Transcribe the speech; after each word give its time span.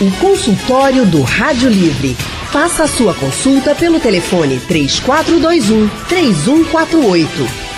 O 0.00 0.10
consultório 0.12 1.04
do 1.04 1.20
Rádio 1.20 1.68
Livre. 1.68 2.16
Faça 2.50 2.84
a 2.84 2.88
sua 2.88 3.12
consulta 3.12 3.74
pelo 3.74 4.00
telefone 4.00 4.58
3421 4.60 5.90
3148. 6.08 7.30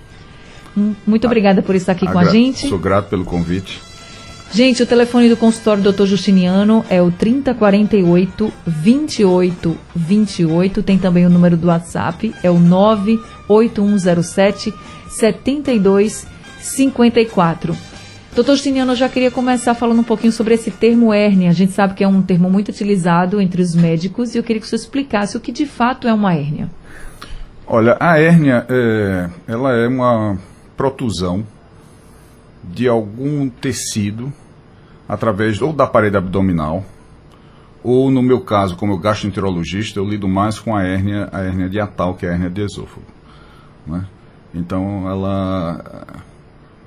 Hum, 0.78 0.94
muito 1.06 1.28
obrigada 1.28 1.62
por 1.62 1.76
estar 1.76 1.92
aqui 1.92 2.08
com 2.08 2.18
a 2.18 2.26
gente. 2.26 2.70
Sou 2.70 2.80
grato 2.80 3.10
pelo 3.10 3.26
convite. 3.26 3.82
Gente, 4.54 4.82
o 4.84 4.86
telefone 4.86 5.28
do 5.30 5.36
consultório 5.36 5.82
do 5.82 5.92
Dr. 5.92 6.06
Justiniano 6.06 6.86
é 6.88 7.02
o 7.02 7.12
3048 7.12 8.54
2828. 8.66 10.84
Tem 10.84 11.00
também 11.00 11.26
o 11.26 11.30
número 11.30 11.58
do 11.58 11.66
WhatsApp, 11.68 12.32
é 12.44 12.52
o 12.52 12.60
98107 12.60 14.72
7254. 15.10 17.76
Doutor 18.36 18.56
Justiniano, 18.56 18.94
eu 18.94 18.96
já 18.96 19.08
queria 19.08 19.30
começar 19.30 19.76
falando 19.76 20.00
um 20.00 20.04
pouquinho 20.04 20.32
sobre 20.34 20.56
esse 20.56 20.72
termo 20.72 21.14
hérnia. 21.14 21.52
A 21.52 21.54
gente 21.54 21.72
sabe 21.72 21.94
que 21.94 22.04
é 22.04 22.08
um 22.08 22.20
termo 22.20 22.50
muito 22.50 22.70
utilizado 22.70 23.40
entre 23.40 23.62
os 23.62 23.76
médicos 23.76 24.34
e 24.34 24.40
eu 24.40 24.44
queria 24.44 24.60
que 24.60 24.68
você 24.68 24.76
explicasse 24.76 25.38
o 25.38 25.40
que 25.40 25.52
de 25.52 25.68
fato 25.68 26.08
é 26.08 26.14
uma 26.14 26.34
hérnia. 26.34 26.68
Olha, 27.68 27.96
a 28.00 28.20
hérnia 28.20 28.66
é, 28.68 29.30
ela 29.48 29.74
é 29.74 29.88
uma 29.88 30.40
protusão 30.76 31.46
de 32.64 32.88
algum 32.88 33.48
tecido 33.50 34.34
através 35.08 35.62
ou 35.62 35.72
da 35.72 35.86
parede 35.86 36.18
abdominal 36.18 36.84
ou 37.84 38.10
no 38.10 38.24
meu 38.24 38.42
caso, 38.42 38.78
como 38.78 38.94
eu 38.94 38.98
gastroenterologista, 38.98 40.00
eu 40.00 40.10
lido 40.10 40.28
mais 40.28 40.58
com 40.58 40.76
a 40.76 40.82
hérnia, 40.82 41.30
a 41.32 41.42
hérnia 41.42 41.70
diatal, 41.70 42.16
que 42.16 42.26
é 42.26 42.30
a 42.30 42.32
hérnia 42.32 42.50
de 42.50 42.62
esôfago. 42.62 43.06
Né? 43.86 44.06
Então, 44.56 45.08
ela 45.08 46.23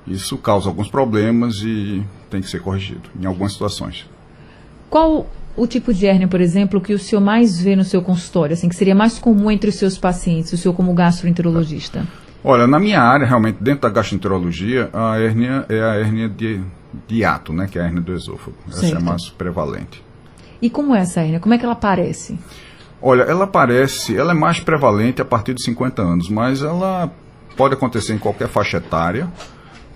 isso 0.07 0.37
causa 0.37 0.69
alguns 0.69 0.89
problemas 0.89 1.57
e 1.61 2.03
tem 2.29 2.41
que 2.41 2.49
ser 2.49 2.61
corrigido 2.61 3.09
em 3.19 3.25
algumas 3.25 3.53
situações. 3.53 4.05
Qual 4.89 5.27
o 5.55 5.67
tipo 5.67 5.93
de 5.93 6.05
hérnia, 6.05 6.27
por 6.27 6.39
exemplo, 6.39 6.79
que 6.79 6.93
o 6.93 6.99
senhor 6.99 7.21
mais 7.21 7.59
vê 7.59 7.75
no 7.75 7.83
seu 7.83 8.01
consultório, 8.01 8.53
assim, 8.53 8.69
que 8.69 8.75
seria 8.75 8.95
mais 8.95 9.17
comum 9.17 9.49
entre 9.49 9.69
os 9.69 9.75
seus 9.75 9.97
pacientes, 9.97 10.53
o 10.53 10.57
senhor 10.57 10.73
como 10.73 10.93
gastroenterologista? 10.93 12.05
Olha, 12.43 12.67
na 12.67 12.79
minha 12.79 13.01
área, 13.01 13.25
realmente, 13.25 13.57
dentro 13.59 13.81
da 13.81 13.89
gastroenterologia, 13.89 14.89
a 14.93 15.19
hérnia 15.19 15.65
é 15.67 15.81
a 15.81 15.95
hérnia 15.95 16.29
de, 16.29 16.61
de 17.07 17.25
ato, 17.25 17.51
né, 17.51 17.67
que 17.69 17.77
é 17.79 17.81
a 17.81 17.85
hérnia 17.85 18.01
do 18.01 18.13
esôfago. 18.13 18.55
Essa 18.69 18.81
certo. 18.81 18.95
é 18.95 18.97
a 18.97 19.01
mais 19.01 19.29
prevalente. 19.29 20.03
E 20.61 20.69
como 20.69 20.95
é 20.95 20.99
essa 20.99 21.21
hérnia? 21.21 21.39
Como 21.39 21.53
é 21.53 21.57
que 21.57 21.65
ela 21.65 21.73
aparece? 21.73 22.37
Olha, 23.01 23.23
ela 23.23 23.43
aparece, 23.43 24.15
ela 24.15 24.31
é 24.31 24.35
mais 24.35 24.59
prevalente 24.59 25.21
a 25.21 25.25
partir 25.25 25.53
de 25.53 25.63
50 25.63 26.01
anos, 26.01 26.29
mas 26.29 26.61
ela 26.61 27.11
pode 27.55 27.73
acontecer 27.73 28.13
em 28.13 28.17
qualquer 28.17 28.47
faixa 28.47 28.77
etária, 28.77 29.27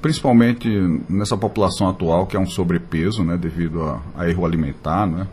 principalmente 0.01 0.67
nessa 1.07 1.38
população 1.38 1.88
atual 1.88 2.25
que 2.25 2.35
é 2.35 2.39
um 2.39 2.47
sobrepeso, 2.47 3.23
né, 3.23 3.38
devido 3.38 3.84
a, 3.84 4.01
a 4.17 4.29
erro 4.29 4.45
alimentar, 4.45 5.06
né? 5.06 5.28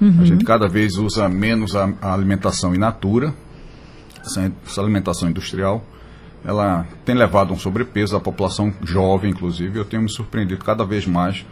Uhum. 0.00 0.20
A 0.20 0.24
gente 0.24 0.44
cada 0.44 0.68
vez 0.68 0.96
usa 0.96 1.28
menos 1.28 1.74
a, 1.74 1.92
a 2.00 2.14
alimentação 2.14 2.74
in 2.74 2.78
natura, 2.78 3.34
essa, 4.24 4.52
essa, 4.66 4.80
alimentação 4.80 5.28
industrial, 5.28 5.84
ela 6.44 6.86
tem 7.04 7.14
levado 7.14 7.52
um 7.52 7.58
sobrepeso 7.58 8.12
da 8.12 8.20
população 8.20 8.72
jovem, 8.84 9.30
inclusive. 9.30 9.76
Eu 9.78 9.84
tenho 9.84 10.02
me 10.02 10.08
surpreendido 10.08 10.64
cada 10.64 10.84
vez 10.84 11.04
mais 11.06 11.44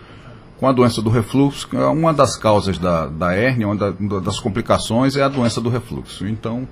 com 0.59 0.69
a 0.69 0.73
doença 0.73 1.03
do 1.03 1.11
refluxo. 1.11 1.69
É 1.73 1.87
uma 1.87 2.15
das 2.15 2.37
causas 2.37 2.79
da, 2.79 3.07
da 3.07 3.35
hérnia, 3.35 3.67
uma, 3.67 3.77
da, 3.77 3.91
uma 3.99 4.21
das 4.21 4.39
complicações 4.39 5.17
é 5.17 5.23
a 5.23 5.29
doença 5.29 5.61
do 5.61 5.69
refluxo. 5.69 6.27
Então, 6.27 6.69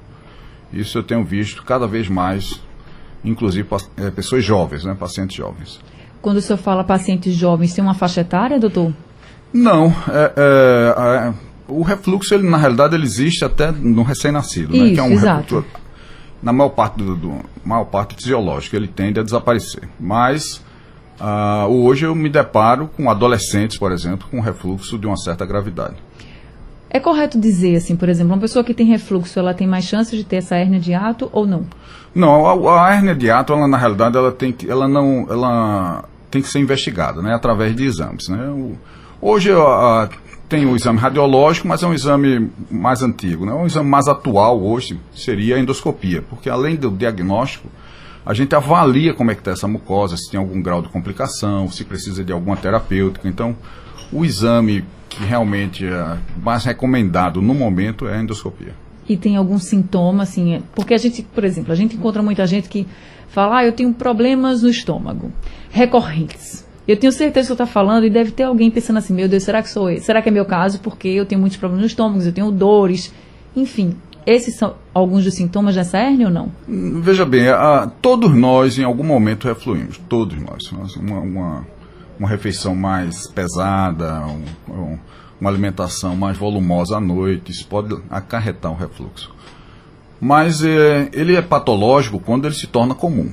isso 0.72 0.96
eu 0.96 1.02
tenho 1.02 1.24
visto 1.24 1.64
cada 1.64 1.88
vez 1.88 2.08
mais 2.08 2.62
inclusive 3.24 3.66
é, 3.96 4.10
pessoas 4.10 4.44
jovens, 4.44 4.84
né, 4.84 4.94
pacientes 4.98 5.36
jovens. 5.36 5.80
Quando 6.20 6.38
o 6.38 6.40
senhor 6.40 6.58
fala 6.58 6.84
pacientes 6.84 7.34
jovens, 7.34 7.74
tem 7.74 7.82
uma 7.82 7.94
faixa 7.94 8.20
etária, 8.20 8.58
doutor? 8.58 8.92
Não, 9.52 9.94
é, 10.08 10.32
é, 10.36 11.34
o 11.68 11.82
refluxo, 11.82 12.34
ele, 12.34 12.48
na 12.48 12.56
realidade, 12.56 12.94
ele 12.94 13.04
existe 13.04 13.44
até 13.44 13.70
no 13.70 14.02
recém-nascido, 14.02 14.76
né, 14.76 14.94
que 14.94 15.00
é 15.00 15.02
um 15.02 15.12
exato. 15.12 15.56
refluxo, 15.56 15.84
na 16.42 16.52
maior 16.52 16.70
parte 16.70 16.98
do, 16.98 17.16
do, 17.16 17.40
maior 17.64 17.84
parte 17.84 18.14
fisiológica, 18.16 18.76
ele 18.76 18.88
tende 18.88 19.18
a 19.18 19.22
desaparecer. 19.22 19.88
Mas 19.98 20.62
uh, 21.18 21.66
hoje 21.68 22.04
eu 22.04 22.14
me 22.14 22.28
deparo 22.28 22.88
com 22.88 23.08
adolescentes, 23.08 23.78
por 23.78 23.90
exemplo, 23.90 24.28
com 24.30 24.40
refluxo 24.40 24.98
de 24.98 25.06
uma 25.06 25.16
certa 25.16 25.46
gravidade. 25.46 25.96
É 26.94 27.00
correto 27.00 27.40
dizer, 27.40 27.74
assim, 27.74 27.96
por 27.96 28.08
exemplo, 28.08 28.32
uma 28.32 28.40
pessoa 28.40 28.64
que 28.64 28.72
tem 28.72 28.86
refluxo, 28.86 29.36
ela 29.36 29.52
tem 29.52 29.66
mais 29.66 29.84
chances 29.84 30.16
de 30.16 30.22
ter 30.22 30.36
essa 30.36 30.54
hérnia 30.54 30.78
de 30.78 30.94
ato 30.94 31.28
ou 31.32 31.44
não? 31.44 31.66
Não, 32.14 32.46
a, 32.68 32.86
a 32.86 32.94
hérnia 32.94 33.16
de 33.16 33.28
ato, 33.28 33.52
ela, 33.52 33.66
na 33.66 33.76
realidade, 33.76 34.16
ela 34.16 34.30
tem 34.30 34.52
que, 34.52 34.70
ela 34.70 34.86
não, 34.86 35.26
ela 35.28 36.04
tem 36.30 36.40
que 36.40 36.46
ser 36.46 36.60
investigada, 36.60 37.20
né, 37.20 37.34
através 37.34 37.74
de 37.74 37.84
exames, 37.84 38.28
né? 38.28 38.46
O, 38.48 38.78
hoje 39.20 39.50
a, 39.50 40.08
tem 40.48 40.66
o 40.66 40.76
exame 40.76 41.00
radiológico, 41.00 41.66
mas 41.66 41.82
é 41.82 41.86
um 41.88 41.92
exame 41.92 42.48
mais 42.70 43.02
antigo, 43.02 43.44
né? 43.44 43.52
Um 43.52 43.66
exame 43.66 43.90
mais 43.90 44.06
atual 44.06 44.62
hoje 44.62 44.96
seria 45.12 45.56
a 45.56 45.58
endoscopia, 45.58 46.22
porque 46.22 46.48
além 46.48 46.76
do 46.76 46.92
diagnóstico, 46.92 47.66
a 48.24 48.32
gente 48.32 48.54
avalia 48.54 49.12
como 49.12 49.32
é 49.32 49.34
que 49.34 49.40
está 49.40 49.50
essa 49.50 49.66
mucosa, 49.66 50.16
se 50.16 50.30
tem 50.30 50.38
algum 50.38 50.62
grau 50.62 50.80
de 50.80 50.90
complicação, 50.90 51.68
se 51.68 51.84
precisa 51.84 52.22
de 52.22 52.32
alguma 52.32 52.56
terapêutica. 52.56 53.26
Então, 53.26 53.56
o 54.14 54.24
exame 54.24 54.84
que 55.08 55.22
realmente 55.22 55.84
é 55.84 56.18
mais 56.42 56.64
recomendado 56.64 57.42
no 57.42 57.52
momento 57.52 58.06
é 58.06 58.16
a 58.16 58.22
endoscopia. 58.22 58.74
E 59.08 59.16
tem 59.16 59.36
algum 59.36 59.58
sintoma, 59.58 60.22
assim, 60.22 60.54
é, 60.54 60.62
porque 60.74 60.94
a 60.94 60.98
gente, 60.98 61.22
por 61.22 61.44
exemplo, 61.44 61.72
a 61.72 61.76
gente 61.76 61.96
encontra 61.96 62.22
muita 62.22 62.46
gente 62.46 62.68
que 62.68 62.86
fala, 63.28 63.58
ah, 63.58 63.64
eu 63.66 63.72
tenho 63.72 63.92
problemas 63.92 64.62
no 64.62 64.68
estômago, 64.68 65.30
recorrentes. 65.70 66.64
Eu 66.86 66.96
tenho 66.96 67.12
certeza 67.12 67.46
que 67.46 67.48
você 67.48 67.52
está 67.54 67.66
falando 67.66 68.04
e 68.04 68.10
deve 68.10 68.30
ter 68.30 68.44
alguém 68.44 68.70
pensando 68.70 68.98
assim, 68.98 69.14
meu 69.14 69.28
Deus, 69.28 69.42
será 69.42 69.62
que 69.62 69.68
sou 69.68 69.90
eu? 69.90 70.00
Será 70.00 70.22
que 70.22 70.28
é 70.28 70.32
meu 70.32 70.44
caso? 70.44 70.80
Porque 70.80 71.08
eu 71.08 71.26
tenho 71.26 71.40
muitos 71.40 71.58
problemas 71.58 71.82
no 71.82 71.86
estômago, 71.86 72.22
eu 72.22 72.32
tenho 72.32 72.50
dores, 72.50 73.12
enfim. 73.56 73.96
Esses 74.26 74.56
são 74.56 74.74
alguns 74.92 75.24
dos 75.24 75.34
sintomas 75.34 75.74
dessa 75.74 75.98
hérnia 75.98 76.28
ou 76.28 76.32
não? 76.32 76.50
Veja 76.66 77.26
bem, 77.26 77.48
a, 77.48 77.90
todos 78.00 78.34
nós 78.34 78.78
em 78.78 78.84
algum 78.84 79.04
momento 79.04 79.46
refluímos, 79.46 79.98
todos 80.08 80.38
nós. 80.40 80.70
Uma, 80.96 81.20
uma, 81.20 81.66
uma 82.18 82.28
refeição 82.28 82.74
mais 82.74 83.26
pesada, 83.28 84.20
um, 84.26 84.72
um, 84.72 84.98
uma 85.40 85.50
alimentação 85.50 86.16
mais 86.16 86.36
volumosa 86.36 86.96
à 86.96 87.00
noite, 87.00 87.52
isso 87.52 87.66
pode 87.66 87.96
acarretar 88.10 88.72
o 88.72 88.76
refluxo. 88.76 89.34
Mas 90.20 90.62
é, 90.62 91.10
ele 91.12 91.36
é 91.36 91.42
patológico 91.42 92.18
quando 92.18 92.46
ele 92.46 92.54
se 92.54 92.66
torna 92.66 92.94
comum, 92.94 93.30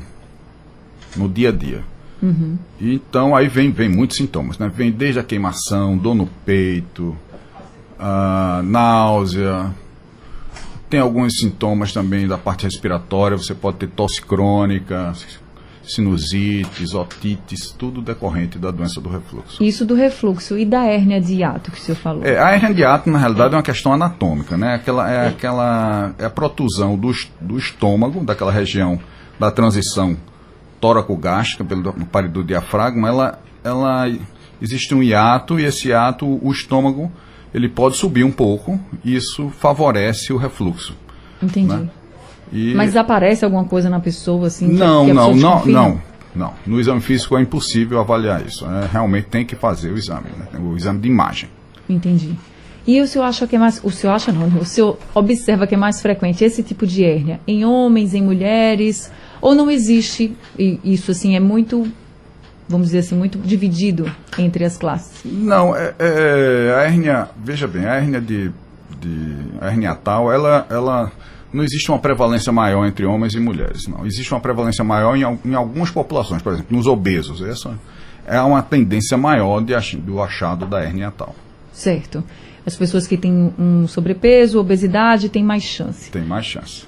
no 1.16 1.30
dia 1.30 1.50
a 1.50 1.52
dia. 1.52 1.84
Uhum. 2.22 2.58
Então 2.80 3.36
aí 3.36 3.48
vem, 3.48 3.72
vem 3.72 3.90
muitos 3.90 4.18
sintomas, 4.18 4.60
né? 4.60 4.72
Vem 4.74 4.92
desde 4.92 5.20
a 5.20 5.24
queimação, 5.24 5.98
dor 5.98 6.14
no 6.14 6.28
peito, 6.28 7.16
a 7.98 8.62
náusea, 8.64 9.74
tem 10.92 11.00
alguns 11.00 11.40
sintomas 11.40 11.94
também 11.94 12.28
da 12.28 12.38
parte 12.38 12.66
respiratória, 12.66 13.38
você 13.38 13.56
pode 13.56 13.78
ter 13.78 13.88
tosse 13.88 14.22
crônica, 14.22 15.14
sinusites, 15.94 16.94
otites, 16.94 17.72
tudo 17.78 18.02
decorrente 18.02 18.58
da 18.58 18.72
doença 18.72 19.00
do 19.02 19.10
refluxo. 19.10 19.64
Isso 19.64 19.86
do 19.86 19.96
refluxo 19.96 20.58
e 20.58 20.66
da 20.66 20.84
hérnia 20.84 21.20
de 21.20 21.36
hiato 21.36 21.72
que 21.72 21.78
o 21.78 21.82
senhor 21.82 21.98
falou? 21.98 22.24
É, 22.24 22.40
a 22.40 22.52
hérnia 22.52 22.74
de 22.74 22.82
hiato, 22.82 23.10
na 23.10 23.18
realidade, 23.18 23.54
é 23.54 23.58
uma 23.58 23.64
questão 23.64 23.94
anatômica, 23.94 24.58
né? 24.58 24.76
Aquela, 24.76 25.12
é, 25.12 25.28
aquela, 25.28 26.14
é 26.18 26.26
a 26.26 26.30
protusão 26.30 26.98
do, 26.98 27.12
do 27.40 27.58
estômago, 27.58 28.24
daquela 28.24 28.52
região 28.52 29.00
da 29.40 29.52
transição 29.52 30.18
tóraco-gástrica, 30.80 31.64
pelo 31.64 31.94
parede 32.06 32.34
do 32.34 32.44
diafragma, 32.44 33.08
ela, 33.08 33.40
ela 33.64 34.12
existe 34.62 34.94
um 34.94 35.04
hiato 35.04 35.60
e 35.60 35.66
esse 35.66 35.90
hiato, 35.90 36.26
o 36.26 36.52
estômago, 36.52 37.12
ele 37.54 37.68
pode 37.68 37.98
subir 37.98 38.24
um 38.24 38.32
pouco 38.32 38.80
e 39.04 39.16
isso 39.16 39.50
favorece 39.50 40.32
o 40.34 40.38
refluxo. 40.38 40.96
Entendi. 41.42 41.68
Né? 41.68 41.90
E 42.52 42.74
Mas 42.74 42.96
aparece 42.96 43.46
alguma 43.46 43.66
coisa 43.66 43.90
na 43.90 44.00
pessoa, 44.00 44.48
assim? 44.48 44.68
não, 44.68 45.06
que 45.06 45.14
não, 45.14 45.36
não, 45.36 45.66
não, 45.66 46.02
não. 46.36 46.54
No 46.66 46.80
exame 46.80 47.02
físico 47.02 47.38
é 47.38 47.42
impossível 47.42 48.00
avaliar 48.00 48.46
isso. 48.46 48.66
É, 48.66 48.90
realmente 48.92 49.28
tem 49.28 49.46
que 49.46 49.56
fazer 49.56 49.92
o 49.92 49.98
exame, 49.98 50.28
né? 50.38 50.60
o 50.60 50.76
exame 50.76 51.00
de 51.00 51.08
imagem. 51.08 51.50
Entendi. 51.88 52.36
E 52.86 53.00
o 53.00 53.08
senhor 53.08 53.26
acha 53.26 53.46
que 53.46 53.56
é 53.56 53.60
mais. 53.60 53.80
O 53.84 53.92
senhor 53.92 54.14
acha 54.14 54.32
não, 54.32 54.48
o 54.60 54.66
senhor 54.66 54.98
observa 55.14 55.68
que 55.68 55.76
é 55.76 55.78
mais 55.78 56.02
frequente 56.02 56.44
esse 56.44 56.64
tipo 56.64 56.86
de 56.88 57.04
hérnia 57.04 57.40
em 57.48 57.64
homens, 57.64 58.14
em 58.14 58.22
mulheres? 58.22 59.12
Ou 59.40 59.56
não 59.56 59.70
existe 59.70 60.36
e 60.58 60.80
isso 60.84 61.12
assim, 61.12 61.36
é 61.36 61.40
muito, 61.40 61.88
vamos 62.68 62.88
dizer 62.88 63.00
assim, 63.00 63.16
muito 63.16 63.38
dividido 63.40 64.12
entre 64.38 64.64
as 64.64 64.78
classes? 64.78 65.22
Não, 65.26 65.76
é, 65.76 65.94
é, 65.98 66.76
a 66.78 66.84
hérnia, 66.84 67.30
veja 67.44 67.68
bem, 67.68 67.86
a 67.86 67.96
hérnia 67.96 68.22
de, 68.22 68.52
de 69.00 69.36
a 69.60 69.68
hérnia 69.68 69.96
tal, 69.96 70.32
ela, 70.32 70.68
ela 70.70 71.12
não 71.54 71.64
existe 71.64 71.90
uma 71.92 72.00
prevalência 72.00 72.52
maior 72.52 72.86
entre 72.86 73.06
homens 73.06 73.34
e 73.34 73.40
mulheres, 73.40 73.88
não. 73.88 74.06
Existe 74.06 74.34
uma 74.34 74.40
prevalência 74.40 74.84
maior 74.84 75.16
em, 75.16 75.24
em 75.46 75.54
algumas 75.54 75.90
populações, 75.90 76.42
por 76.42 76.54
exemplo, 76.54 76.76
nos 76.76 76.88
obesos. 76.88 77.42
Essa 77.42 77.78
é 78.26 78.40
uma 78.42 78.62
tendência 78.62 79.18
maior 79.18 79.62
de, 79.62 79.74
do 79.98 80.22
achado 80.22 80.66
da 80.66 80.82
hérnia 80.82 81.12
tal. 81.16 81.36
Certo. 81.74 82.24
As 82.66 82.76
pessoas 82.76 83.08
que 83.08 83.18
têm 83.18 83.54
um 83.58 83.88
sobrepeso, 83.88 84.60
obesidade, 84.60 85.30
têm 85.30 85.44
mais 85.44 85.64
chance. 85.64 86.12
Tem 86.12 86.24
mais 86.24 86.46
chance. 86.46 86.84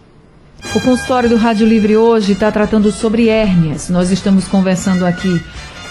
O 0.76 0.80
consultório 0.80 1.30
do 1.30 1.36
Rádio 1.36 1.68
Livre 1.68 1.98
hoje 1.98 2.32
está 2.32 2.52
tratando 2.52 2.92
sobre 2.92 3.28
hérnias. 3.28 3.90
Nós 3.90 4.12
estamos 4.12 4.48
conversando 4.48 5.06
aqui 5.06 5.42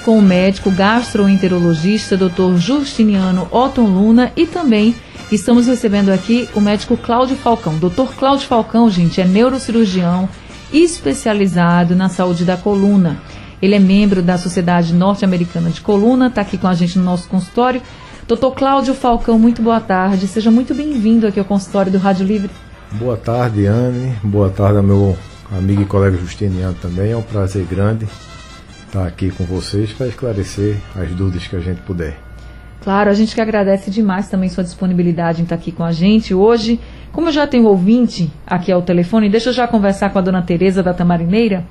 com 0.04 0.18
o 0.18 0.22
médico 0.22 0.70
gastroenterologista 0.70 2.16
Dr. 2.16 2.56
Justiniano 2.56 3.48
Otton 3.50 3.86
Luna 3.86 4.32
e 4.36 4.46
também 4.46 4.94
estamos 5.34 5.66
recebendo 5.66 6.10
aqui 6.10 6.48
o 6.54 6.60
médico 6.60 6.96
Cláudio 6.96 7.36
Falcão. 7.36 7.78
Dr. 7.78 8.14
Cláudio 8.18 8.46
Falcão, 8.46 8.90
gente, 8.90 9.20
é 9.20 9.24
neurocirurgião 9.24 10.28
especializado 10.72 11.94
na 11.94 12.08
saúde 12.08 12.44
da 12.44 12.56
coluna. 12.56 13.18
Ele 13.60 13.74
é 13.74 13.78
membro 13.78 14.22
da 14.22 14.36
Sociedade 14.36 14.92
Norte-Americana 14.92 15.70
de 15.70 15.80
Coluna, 15.80 16.26
está 16.26 16.40
aqui 16.40 16.58
com 16.58 16.66
a 16.66 16.74
gente 16.74 16.98
no 16.98 17.04
nosso 17.04 17.28
consultório. 17.28 17.80
Dr. 18.26 18.54
Cláudio 18.56 18.94
Falcão, 18.94 19.38
muito 19.38 19.62
boa 19.62 19.80
tarde. 19.80 20.26
Seja 20.26 20.50
muito 20.50 20.74
bem-vindo 20.74 21.26
aqui 21.26 21.38
ao 21.38 21.44
consultório 21.44 21.92
do 21.92 21.98
Rádio 21.98 22.26
Livre. 22.26 22.50
Boa 22.92 23.16
tarde, 23.16 23.66
Anne. 23.66 24.14
Boa 24.22 24.50
tarde 24.50 24.78
ao 24.78 24.82
meu 24.82 25.16
amigo 25.50 25.82
e 25.82 25.86
colega 25.86 26.16
Justiniano 26.16 26.74
também. 26.80 27.12
É 27.12 27.16
um 27.16 27.22
prazer 27.22 27.64
grande 27.64 28.06
estar 28.86 29.06
aqui 29.06 29.30
com 29.30 29.44
vocês 29.44 29.92
para 29.92 30.08
esclarecer 30.08 30.76
as 30.94 31.10
dúvidas 31.10 31.46
que 31.46 31.56
a 31.56 31.60
gente 31.60 31.80
puder. 31.82 32.31
Claro, 32.82 33.10
a 33.10 33.14
gente 33.14 33.32
que 33.32 33.40
agradece 33.40 33.92
demais 33.92 34.28
também 34.28 34.48
sua 34.48 34.64
disponibilidade 34.64 35.40
em 35.40 35.44
estar 35.44 35.54
aqui 35.54 35.70
com 35.70 35.84
a 35.84 35.92
gente 35.92 36.34
hoje. 36.34 36.80
Como 37.12 37.28
eu 37.28 37.32
já 37.32 37.46
tenho 37.46 37.66
ouvinte 37.68 38.28
aqui 38.44 38.72
ao 38.72 38.82
telefone, 38.82 39.28
deixa 39.28 39.50
eu 39.50 39.52
já 39.52 39.68
conversar 39.68 40.12
com 40.12 40.18
a 40.18 40.22
dona 40.22 40.42
Tereza 40.42 40.82
da 40.82 40.92
Tamarineira. 40.92 41.64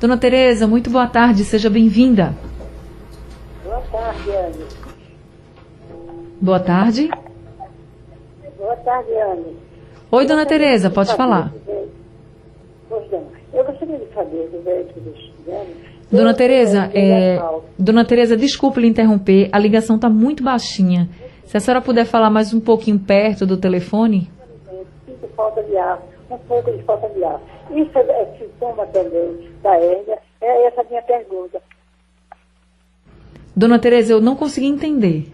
Dona 0.00 0.16
Tereza, 0.16 0.66
muito 0.68 0.90
boa 0.90 1.08
tarde, 1.08 1.42
seja 1.44 1.68
bem-vinda. 1.68 2.34
Boa 3.64 3.80
tarde, 3.90 4.30
Anne. 4.30 4.64
Boa 6.40 6.60
tarde. 6.60 7.10
Boa 8.56 8.76
tarde, 8.76 9.10
Anne. 9.12 9.56
Oi, 10.12 10.26
dona 10.26 10.46
Tereza, 10.46 10.88
pode 10.88 11.16
falar. 11.16 11.52
Pois 12.88 13.10
não. 13.10 13.26
Eu 13.52 13.64
gostaria 13.64 13.98
de 13.98 14.14
saber 14.14 14.48
do 14.50 14.62
médico 14.62 15.00
dos 15.00 15.18
estudantes. 15.18 15.93
Dona 16.14 16.32
Tereza, 16.32 16.90
é, 16.94 17.40
dona 17.76 18.04
Tereza, 18.04 18.36
desculpe 18.36 18.80
lhe 18.80 18.86
interromper, 18.86 19.48
a 19.50 19.58
ligação 19.58 19.96
está 19.96 20.08
muito 20.08 20.44
baixinha. 20.44 21.08
Se 21.44 21.56
a 21.56 21.60
senhora 21.60 21.82
puder 21.82 22.04
falar 22.04 22.30
mais 22.30 22.54
um 22.54 22.60
pouquinho 22.60 23.00
perto 23.00 23.44
do 23.44 23.56
telefone. 23.56 24.30
Sinto 25.04 25.28
falta 25.36 25.62
de 25.64 25.76
ar, 25.76 26.00
um 26.30 26.38
pouco 26.38 26.70
de 26.70 26.82
falta 26.84 27.08
de 27.08 27.24
ar. 27.24 27.40
Isso 27.70 27.98
é, 27.98 28.02
é 28.02 28.38
sintoma 28.38 28.86
também 28.86 29.50
da 29.60 29.74
hérnia. 29.76 30.18
É 30.40 30.66
essa 30.68 30.82
a 30.82 30.84
minha 30.84 31.02
pergunta. 31.02 31.60
Dona 33.56 33.78
Tereza, 33.80 34.12
eu 34.12 34.20
não 34.20 34.36
consegui 34.36 34.66
entender. 34.66 35.32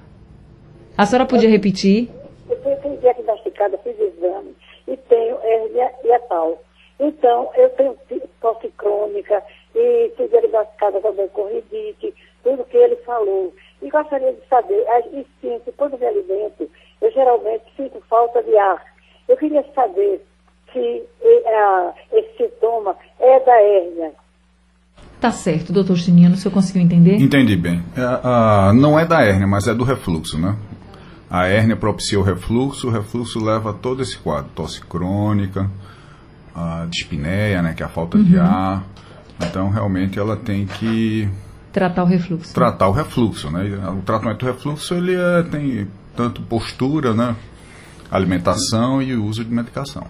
A 0.96 1.04
senhora 1.04 1.26
podia 1.26 1.48
repetir? 1.48 2.08
Eu 2.48 2.56
fui, 2.80 2.96
diagnosticada, 2.96 3.78
fiz 3.78 3.98
exame 3.98 4.54
e 4.88 4.96
tenho 4.96 5.36
hérnia 5.42 5.90
hiatal. 6.04 6.58
Então, 6.98 7.50
eu 7.54 7.68
tenho 7.70 7.96
tosse 8.40 8.68
crônica 8.76 9.42
e 9.80 10.12
fui 10.16 10.28
diagnosticada 10.28 11.00
também 11.00 11.28
com 11.28 11.46
rinite, 11.46 12.14
tudo 12.42 12.64
que 12.64 12.76
ele 12.76 12.96
falou. 12.96 13.54
E 13.82 13.88
gostaria 13.88 14.32
de 14.32 14.46
saber, 14.48 14.84
e 15.12 15.26
sinto, 15.40 15.72
quando 15.76 15.98
me 15.98 16.06
alimento, 16.06 16.68
eu 17.00 17.10
geralmente 17.12 17.64
sinto 17.76 18.00
falta 18.08 18.42
de 18.42 18.56
ar. 18.56 18.82
Eu 19.28 19.36
queria 19.36 19.64
saber 19.74 20.20
se 20.72 21.02
eh, 21.22 21.92
esse 22.12 22.36
sintoma 22.36 22.96
é 23.18 23.40
da 23.40 23.60
hérnia. 23.60 24.12
Tá 25.20 25.30
certo, 25.30 25.72
doutor 25.72 25.96
Justiniano, 25.96 26.34
o 26.34 26.38
senhor 26.38 26.52
conseguiu 26.52 26.82
entender? 26.82 27.16
Entendi 27.16 27.54
bem. 27.54 27.82
É, 27.94 28.72
não 28.72 28.98
é 28.98 29.04
da 29.04 29.22
hérnia, 29.22 29.46
mas 29.46 29.68
é 29.68 29.74
do 29.74 29.84
refluxo, 29.84 30.40
né? 30.40 30.56
A 31.28 31.46
hérnia 31.46 31.76
propicia 31.76 32.18
o 32.18 32.22
refluxo, 32.22 32.88
o 32.88 32.90
refluxo 32.90 33.38
leva 33.38 33.70
a 33.70 33.72
todo 33.72 34.02
esse 34.02 34.18
quadro, 34.18 34.50
tosse 34.54 34.80
crônica, 34.80 35.70
a 36.54 36.86
dispneia, 36.90 37.62
né, 37.62 37.74
que 37.74 37.82
é 37.82 37.86
a 37.86 37.88
falta 37.88 38.18
de 38.18 38.38
ar. 38.38 38.84
Então, 39.42 39.70
realmente, 39.70 40.18
ela 40.18 40.36
tem 40.36 40.66
que 40.66 41.28
Tratar 41.72 42.02
o 42.02 42.06
refluxo. 42.06 42.52
tratar 42.52 42.88
o 42.88 42.92
refluxo, 42.92 43.50
né? 43.50 43.62
O 43.88 44.02
tratamento 44.02 44.38
do 44.40 44.46
refluxo, 44.46 44.94
ele 44.94 45.14
é- 45.14 45.42
tem 45.44 45.86
tanto 46.16 46.42
postura, 46.42 47.14
né, 47.14 47.34
alimentação 48.10 49.00
e 49.00 49.14
o 49.14 49.24
uso 49.24 49.44
de 49.44 49.50
medicação. 49.52 50.04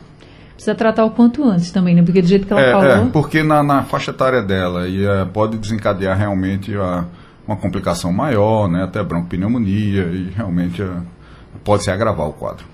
Precisa 0.54 0.74
tratar 0.74 1.04
o 1.04 1.10
quanto 1.10 1.42
antes 1.44 1.70
também, 1.70 1.94
né? 1.94 2.02
Porque 2.02 2.20
do 2.20 2.28
jeito 2.28 2.46
que 2.46 2.52
ela 2.52 2.62
É, 2.62 2.72
falou. 2.72 2.86
é, 2.90 3.04
porque 3.12 3.42
na, 3.42 3.62
na 3.62 3.82
faixa 3.84 4.10
etária 4.10 4.42
dela 4.42 4.88
e 4.88 5.04
é, 5.06 5.24
pode 5.24 5.56
desencadear 5.58 6.16
realmente 6.18 6.74
a- 6.76 7.04
uma 7.46 7.56
complicação 7.56 8.12
maior, 8.12 8.68
né, 8.68 8.84
até 8.84 9.02
broncopneumonia 9.02 10.02
e 10.12 10.30
realmente 10.36 10.82
é, 10.82 10.90
pode 11.64 11.82
se 11.84 11.90
agravar 11.90 12.26
o 12.28 12.32
quadro. 12.32 12.64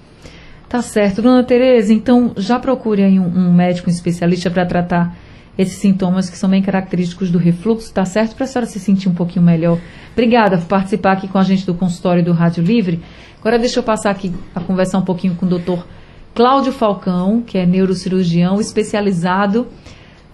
Tá 0.69 0.83
certo, 0.83 1.23
dona 1.23 1.45
Tereza. 1.45 1.93
Então, 1.95 2.33
já 2.37 2.59
procure 2.59 3.05
aí 3.05 3.21
um, 3.21 3.27
um 3.27 3.53
médico 3.55 3.89
um 3.89 3.93
especialista 3.93 4.51
para 4.51 4.67
tratar 4.67 5.17
esses 5.59 5.79
sintomas 5.79 6.29
que 6.29 6.37
são 6.37 6.51
bem 6.51 6.63
característicos 6.63 7.31
do 7.31 7.39
refluxo, 7.39 7.93
tá 7.93 8.05
certo? 8.05 8.35
Para 8.37 8.45
a 8.45 8.47
senhora 8.47 8.67
se 8.67 8.79
sentir 8.79 9.09
um 9.09 9.15
pouquinho 9.15 9.45
melhor. 9.45 9.79
Obrigada 10.13 10.59
por 10.59 10.67
participar 10.67 11.13
aqui 11.13 11.29
com 11.29 11.39
a 11.39 11.43
gente 11.43 11.65
do 11.65 11.75
consultório 11.75 12.23
do 12.25 12.33
Rádio 12.33 12.63
Livre. 12.63 13.01
Agora 13.41 13.59
deixa 13.59 13.79
eu 13.79 13.83
passar 13.83 14.11
aqui 14.11 14.33
a 14.55 14.61
conversar 14.61 14.99
um 14.99 15.03
pouquinho 15.03 15.35
com 15.35 15.47
o 15.47 15.49
doutor 15.49 15.87
Cláudio 16.35 16.73
Falcão, 16.73 17.41
que 17.41 17.57
é 17.57 17.65
neurocirurgião 17.65 18.61
especializado 18.61 19.67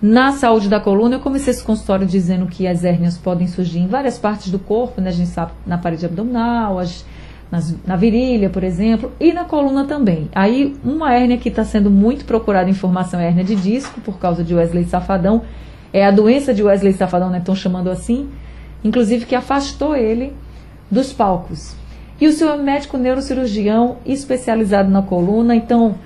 na 0.00 0.32
saúde 0.32 0.68
da 0.68 0.80
coluna. 0.80 1.14
Eu 1.16 1.20
comecei 1.20 1.52
esse 1.52 1.62
consultório 1.62 2.04
dizendo 2.06 2.46
que 2.46 2.66
as 2.66 2.82
hérnias 2.84 3.16
podem 3.16 3.46
surgir 3.46 3.78
em 3.78 3.86
várias 3.86 4.18
partes 4.18 4.50
do 4.50 4.58
corpo, 4.58 5.00
né? 5.00 5.10
A 5.10 5.12
gente 5.12 5.28
sabe 5.30 5.52
na 5.64 5.78
parede 5.78 6.04
abdominal, 6.04 6.78
as- 6.80 7.04
nas- 7.52 7.76
na 7.86 7.96
virilha, 7.96 8.48
por 8.48 8.64
exemplo, 8.64 9.12
e 9.20 9.30
na 9.30 9.44
coluna 9.44 9.84
também. 9.84 10.30
Aí, 10.34 10.74
uma 10.82 11.12
hérnia 11.14 11.36
que 11.36 11.50
está 11.50 11.64
sendo 11.64 11.90
muito 11.90 12.24
procurada 12.24 12.70
em 12.70 12.72
formação 12.74 13.20
é 13.20 13.26
hérnia 13.26 13.44
de 13.44 13.54
disco, 13.54 14.00
por 14.00 14.18
causa 14.18 14.42
de 14.42 14.54
Wesley 14.54 14.84
Safadão. 14.84 15.42
É 15.92 16.06
a 16.06 16.10
doença 16.10 16.54
de 16.54 16.62
Wesley 16.62 16.94
Safadão, 16.94 17.28
né? 17.28 17.38
Estão 17.38 17.54
chamando 17.54 17.90
assim. 17.90 18.30
Inclusive, 18.82 19.26
que 19.26 19.34
afastou 19.34 19.94
ele 19.94 20.32
dos 20.90 21.12
palcos. 21.12 21.74
E 22.18 22.26
o 22.26 22.32
senhor 22.32 22.58
é 22.58 22.62
médico 22.62 22.96
neurocirurgião 22.96 23.96
especializado 24.06 24.90
na 24.90 25.02
coluna, 25.02 25.54
então 25.54 25.96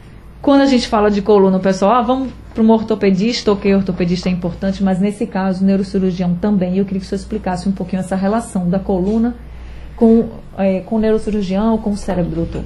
quando 0.43 0.63
a 0.63 0.67
gente 0.67 0.89
fala 0.89 1.11
de 1.11 1.23
coluna, 1.23 1.59
o 1.59 1.61
pessoal, 1.61 1.93
ah, 1.93 2.03
vamos 2.03 2.33
para 2.55 2.63
um 2.63 2.71
ortopedista, 2.71 3.53
ok, 3.53 3.75
ortopedista 3.75 4.29
é 4.29 4.33
importante, 4.33 4.83
mas 4.83 4.99
nesse 4.99 5.27
caso, 5.27 5.65
neurocirurgião 5.65 6.35
também. 6.35 6.79
Eu 6.79 6.85
queria 6.85 7.01
que 7.01 7.07
o 7.07 7.09
senhor 7.09 7.19
explicasse 7.21 7.69
um 7.69 7.73
pouquinho 7.73 8.01
essa 8.01 8.17
relação 8.17 8.69
da 8.69 8.79
coluna 8.79 9.35
com, 9.97 10.29
é, 10.57 10.81
com 10.81 10.97
o 10.97 10.99
neurocirurgião, 10.99 11.79
com 11.79 11.91
o 11.91 11.97
cérebro, 11.97 12.37
doutor. 12.37 12.65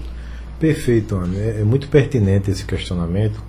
Perfeito, 0.59 1.17
Anne. 1.17 1.39
É, 1.39 1.61
é 1.61 1.65
muito 1.65 1.89
pertinente 1.89 2.51
esse 2.51 2.65
questionamento, 2.65 3.43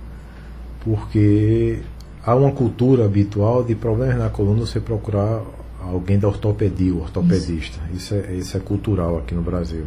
porque 0.82 1.80
há 2.24 2.34
uma 2.34 2.52
cultura 2.52 3.04
habitual 3.04 3.62
de 3.62 3.74
problemas 3.74 4.16
na 4.16 4.30
coluna 4.30 4.60
você 4.60 4.80
procurar 4.80 5.42
alguém 5.80 6.18
da 6.18 6.28
ortopedia, 6.28 6.94
o 6.94 7.00
ortopedista. 7.00 7.78
Isso, 7.92 8.14
é, 8.14 8.34
isso 8.34 8.56
é 8.56 8.60
cultural 8.60 9.18
aqui 9.18 9.34
no 9.34 9.42
Brasil. 9.42 9.84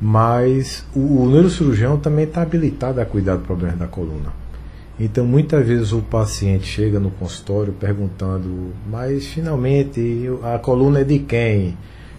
Mas 0.00 0.84
o, 0.94 1.22
o 1.22 1.30
neurocirurgião 1.30 1.98
também 1.98 2.24
está 2.24 2.42
habilitado 2.42 3.00
a 3.00 3.04
cuidar 3.04 3.36
de 3.36 3.44
problemas 3.44 3.78
da 3.78 3.86
coluna. 3.86 4.32
Então, 4.98 5.24
muitas 5.24 5.66
vezes 5.66 5.92
o 5.92 6.02
paciente 6.02 6.66
chega 6.66 7.00
no 7.00 7.10
consultório 7.12 7.72
perguntando: 7.72 8.72
mas 8.90 9.26
finalmente 9.26 10.28
a 10.42 10.58
coluna 10.58 11.00
é 11.00 11.04
de 11.04 11.20
quem? 11.20 11.76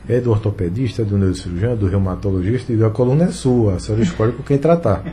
É 0.09 0.19
do 0.19 0.31
ortopedista, 0.31 1.05
do 1.05 1.17
neurocirurgião, 1.17 1.75
do 1.75 1.87
reumatologista? 1.87 2.73
E 2.73 2.83
a 2.83 2.89
coluna 2.89 3.25
é 3.25 3.31
sua, 3.31 3.75
a 3.75 3.79
senhora 3.79 4.03
escolhe 4.03 4.31
com 4.33 4.43
quem 4.43 4.57
tratar. 4.57 5.03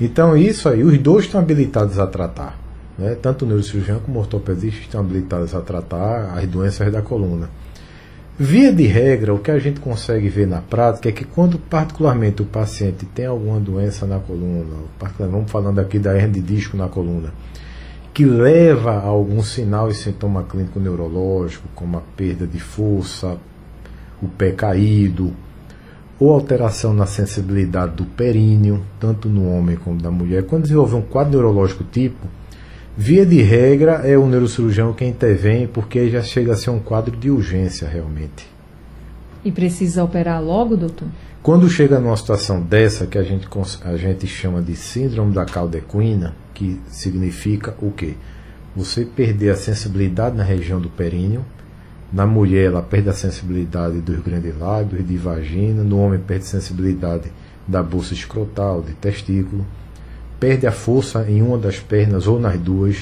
Então, 0.00 0.36
isso 0.36 0.68
aí, 0.68 0.84
os 0.84 0.96
dois 0.98 1.24
estão 1.24 1.40
habilitados 1.40 1.98
a 1.98 2.06
tratar. 2.06 2.58
Né? 2.98 3.16
Tanto 3.20 3.44
o 3.44 3.48
neurocirurgião 3.48 4.00
como 4.00 4.18
o 4.18 4.20
ortopedista 4.20 4.80
estão 4.80 5.00
habilitados 5.00 5.54
a 5.54 5.60
tratar 5.60 6.36
as 6.36 6.46
doenças 6.46 6.92
da 6.92 7.02
coluna. 7.02 7.48
Via 8.40 8.72
de 8.72 8.86
regra, 8.86 9.34
o 9.34 9.40
que 9.40 9.50
a 9.50 9.58
gente 9.58 9.80
consegue 9.80 10.28
ver 10.28 10.46
na 10.46 10.60
prática 10.60 11.08
é 11.08 11.12
que 11.12 11.24
quando 11.24 11.58
particularmente 11.58 12.40
o 12.40 12.44
paciente 12.44 13.04
tem 13.04 13.26
alguma 13.26 13.58
doença 13.58 14.06
na 14.06 14.20
coluna, 14.20 14.76
vamos 15.18 15.50
falando 15.50 15.80
aqui 15.80 15.98
da 15.98 16.14
hernia 16.14 16.34
de 16.34 16.40
disco 16.40 16.76
na 16.76 16.86
coluna, 16.86 17.32
que 18.14 18.24
leva 18.24 18.92
a 18.92 19.06
algum 19.06 19.42
sinal 19.42 19.90
e 19.90 19.94
sintoma 19.94 20.44
clínico 20.44 20.78
neurológico, 20.78 21.66
como 21.74 21.98
a 21.98 22.00
perda 22.16 22.46
de 22.46 22.60
força, 22.60 23.36
o 24.22 24.28
pé 24.28 24.52
caído, 24.52 25.32
ou 26.18 26.32
alteração 26.32 26.92
na 26.92 27.06
sensibilidade 27.06 27.94
do 27.94 28.04
períneo, 28.04 28.82
tanto 28.98 29.28
no 29.28 29.48
homem 29.50 29.76
como 29.76 30.00
na 30.00 30.10
mulher, 30.10 30.44
quando 30.44 30.62
desenvolve 30.62 30.96
um 30.96 31.02
quadro 31.02 31.32
neurológico 31.32 31.84
tipo, 31.84 32.26
via 32.96 33.24
de 33.24 33.40
regra 33.40 34.02
é 34.04 34.18
o 34.18 34.26
neurocirurgião 34.26 34.92
quem 34.92 35.10
intervém, 35.10 35.66
porque 35.68 36.10
já 36.10 36.22
chega 36.22 36.52
a 36.52 36.56
ser 36.56 36.70
um 36.70 36.80
quadro 36.80 37.16
de 37.16 37.30
urgência 37.30 37.88
realmente. 37.88 38.48
E 39.44 39.52
precisa 39.52 40.02
operar 40.02 40.42
logo, 40.42 40.76
doutor? 40.76 41.06
Quando 41.40 41.68
chega 41.68 42.00
numa 42.00 42.16
situação 42.16 42.60
dessa, 42.60 43.06
que 43.06 43.16
a 43.16 43.22
gente, 43.22 43.48
a 43.84 43.96
gente 43.96 44.26
chama 44.26 44.60
de 44.60 44.74
síndrome 44.74 45.32
da 45.32 45.44
caldequina, 45.44 46.34
que 46.52 46.80
significa 46.88 47.74
o 47.80 47.92
quê? 47.92 48.14
Você 48.74 49.04
perder 49.04 49.50
a 49.50 49.56
sensibilidade 49.56 50.36
na 50.36 50.42
região 50.42 50.80
do 50.80 50.90
períneo, 50.90 51.44
na 52.10 52.26
mulher, 52.26 52.66
ela 52.66 52.82
perde 52.82 53.10
a 53.10 53.12
sensibilidade 53.12 54.00
dos 54.00 54.18
grandes 54.20 54.58
lábios, 54.58 55.06
de 55.06 55.16
vagina. 55.16 55.82
No 55.82 55.98
homem, 56.00 56.18
perde 56.18 56.44
a 56.44 56.48
sensibilidade 56.48 57.30
da 57.66 57.82
bolsa 57.82 58.14
escrotal, 58.14 58.80
de 58.80 58.94
testículo. 58.94 59.64
Perde 60.40 60.66
a 60.66 60.72
força 60.72 61.26
em 61.28 61.42
uma 61.42 61.58
das 61.58 61.78
pernas 61.78 62.26
ou 62.26 62.40
nas 62.40 62.58
duas. 62.58 62.96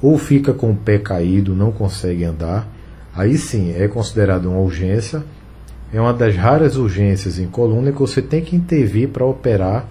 Ou 0.00 0.16
fica 0.18 0.52
com 0.52 0.70
o 0.70 0.76
pé 0.76 0.98
caído, 0.98 1.54
não 1.54 1.72
consegue 1.72 2.24
andar. 2.24 2.68
Aí 3.12 3.36
sim, 3.36 3.74
é 3.76 3.88
considerado 3.88 4.46
uma 4.46 4.60
urgência. 4.60 5.24
É 5.92 6.00
uma 6.00 6.12
das 6.12 6.36
raras 6.36 6.76
urgências 6.76 7.38
em 7.38 7.46
coluna 7.46 7.90
que 7.90 7.98
você 7.98 8.22
tem 8.22 8.42
que 8.42 8.54
intervir 8.54 9.08
para 9.08 9.24
operar 9.24 9.88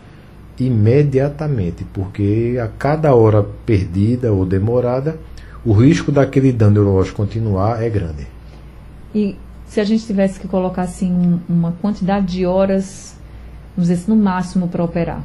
imediatamente, 0.60 1.84
porque 1.93 2.58
a 2.62 2.67
cada 2.67 3.13
hora 3.15 3.43
perdida 3.65 4.32
ou 4.32 4.46
demorada, 4.46 5.17
o 5.65 5.74
risco 5.74 6.12
daquele 6.12 6.51
dano 6.51 6.74
neurológico 6.74 7.17
continuar 7.17 7.82
é 7.82 7.89
grande. 7.89 8.27
E 9.13 9.36
se 9.65 9.79
a 9.79 9.84
gente 9.84 10.05
tivesse 10.05 10.39
que 10.39 10.48
colocar 10.48 10.84
assim 10.84 11.39
uma 11.48 11.72
quantidade 11.82 12.27
de 12.27 12.46
horas, 12.46 13.15
vamos 13.75 13.89
dizer, 13.89 14.10
no 14.10 14.15
máximo 14.15 14.67
para 14.67 14.84
operar? 14.84 15.24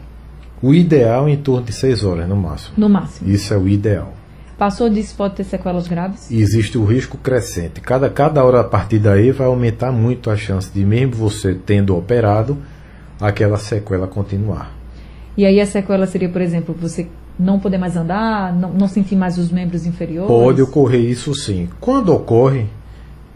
O 0.60 0.74
ideal 0.74 1.28
é 1.28 1.32
em 1.32 1.36
torno 1.36 1.66
de 1.66 1.72
seis 1.72 2.02
horas, 2.02 2.28
no 2.28 2.36
máximo. 2.36 2.74
No 2.76 2.88
máximo. 2.88 3.30
Isso 3.30 3.54
é 3.54 3.56
o 3.56 3.68
ideal. 3.68 4.12
Passou 4.58 4.90
disso, 4.90 5.14
pode 5.16 5.36
ter 5.36 5.44
sequelas 5.44 5.86
graves? 5.86 6.30
E 6.32 6.42
existe 6.42 6.76
o 6.76 6.84
risco 6.84 7.16
crescente. 7.16 7.80
Cada, 7.80 8.10
cada 8.10 8.44
hora 8.44 8.60
a 8.60 8.64
partir 8.64 8.98
daí 8.98 9.30
vai 9.30 9.46
aumentar 9.46 9.92
muito 9.92 10.30
a 10.30 10.36
chance 10.36 10.68
de, 10.72 10.84
mesmo 10.84 11.14
você 11.14 11.54
tendo 11.54 11.96
operado, 11.96 12.58
aquela 13.20 13.56
sequela 13.56 14.08
continuar. 14.08 14.72
E 15.36 15.46
aí 15.46 15.60
a 15.60 15.66
sequela 15.66 16.08
seria, 16.08 16.28
por 16.28 16.42
exemplo, 16.42 16.74
você 16.76 17.06
não 17.38 17.60
poder 17.60 17.78
mais 17.78 17.96
andar, 17.96 18.52
não, 18.52 18.72
não 18.72 18.88
sentir 18.88 19.14
mais 19.14 19.38
os 19.38 19.52
membros 19.52 19.86
inferiores? 19.86 20.28
Pode 20.28 20.60
ocorrer 20.60 21.02
isso 21.02 21.32
sim. 21.36 21.68
Quando 21.80 22.12
ocorre, 22.12 22.66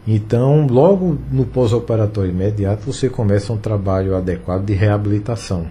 então, 0.06 0.66
logo 0.66 1.16
no 1.30 1.44
pós-operatório 1.44 2.30
imediato, 2.30 2.92
você 2.92 3.09
começa 3.09 3.52
um 3.52 3.56
trabalho 3.56 4.16
adequado 4.16 4.64
de 4.64 4.73
reabilitação, 4.73 5.66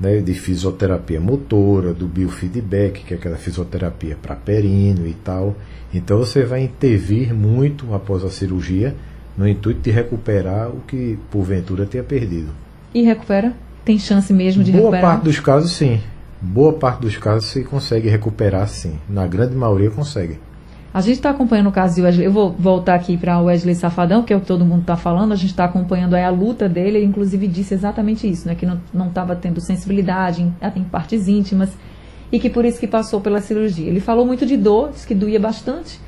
né, 0.00 0.20
de 0.20 0.32
fisioterapia 0.32 1.20
motora, 1.20 1.92
do 1.92 2.06
biofeedback, 2.06 3.04
que 3.04 3.12
é 3.12 3.16
aquela 3.16 3.36
fisioterapia 3.36 4.16
para 4.20 4.34
períneo 4.34 5.06
e 5.06 5.12
tal. 5.12 5.54
Então, 5.92 6.18
você 6.18 6.42
vai 6.44 6.62
intervir 6.62 7.34
muito 7.34 7.94
após 7.94 8.24
a 8.24 8.30
cirurgia, 8.30 8.94
no 9.36 9.46
intuito 9.46 9.80
de 9.80 9.90
recuperar 9.90 10.70
o 10.70 10.80
que 10.86 11.18
porventura 11.30 11.84
tenha 11.84 12.04
perdido. 12.04 12.50
E 12.94 13.02
recupera? 13.02 13.52
Tem 13.84 13.98
chance 13.98 14.32
mesmo 14.32 14.64
de 14.64 14.72
Boa 14.72 14.84
recuperar? 14.84 15.02
Boa 15.02 15.12
parte 15.12 15.24
dos 15.24 15.40
casos, 15.40 15.72
sim. 15.72 16.00
Boa 16.40 16.72
parte 16.72 17.00
dos 17.00 17.16
casos 17.18 17.50
se 17.50 17.62
consegue 17.62 18.08
recuperar, 18.08 18.66
sim. 18.68 18.98
Na 19.08 19.26
grande 19.26 19.54
maioria, 19.54 19.90
consegue. 19.90 20.38
A 20.94 21.00
gente 21.00 21.16
está 21.16 21.30
acompanhando 21.30 21.70
o 21.70 21.72
caso 21.72 21.96
de 21.96 22.02
Wesley. 22.02 22.26
Eu 22.26 22.30
vou 22.30 22.52
voltar 22.52 22.94
aqui 22.94 23.16
para 23.16 23.40
o 23.40 23.46
Wesley 23.46 23.74
Safadão, 23.74 24.22
que 24.22 24.32
é 24.32 24.36
o 24.36 24.40
que 24.40 24.46
todo 24.46 24.64
mundo 24.64 24.82
está 24.82 24.96
falando. 24.96 25.32
A 25.32 25.36
gente 25.36 25.50
está 25.50 25.64
acompanhando 25.64 26.14
a 26.14 26.30
luta 26.30 26.68
dele. 26.68 26.98
Ele, 26.98 27.06
inclusive, 27.06 27.48
disse 27.48 27.74
exatamente 27.74 28.30
isso, 28.30 28.46
né? 28.46 28.54
Que 28.54 28.64
não 28.64 29.08
estava 29.08 29.34
tendo 29.34 29.60
sensibilidade 29.60 30.40
em, 30.40 30.54
em 30.76 30.84
partes 30.84 31.26
íntimas 31.26 31.76
e 32.30 32.38
que 32.38 32.48
por 32.48 32.64
isso 32.64 32.78
que 32.78 32.86
passou 32.86 33.20
pela 33.20 33.40
cirurgia. 33.40 33.88
Ele 33.88 33.98
falou 33.98 34.24
muito 34.24 34.46
de 34.46 34.56
dor, 34.56 34.90
disse 34.90 35.04
que 35.04 35.16
doía 35.16 35.40
bastante. 35.40 35.98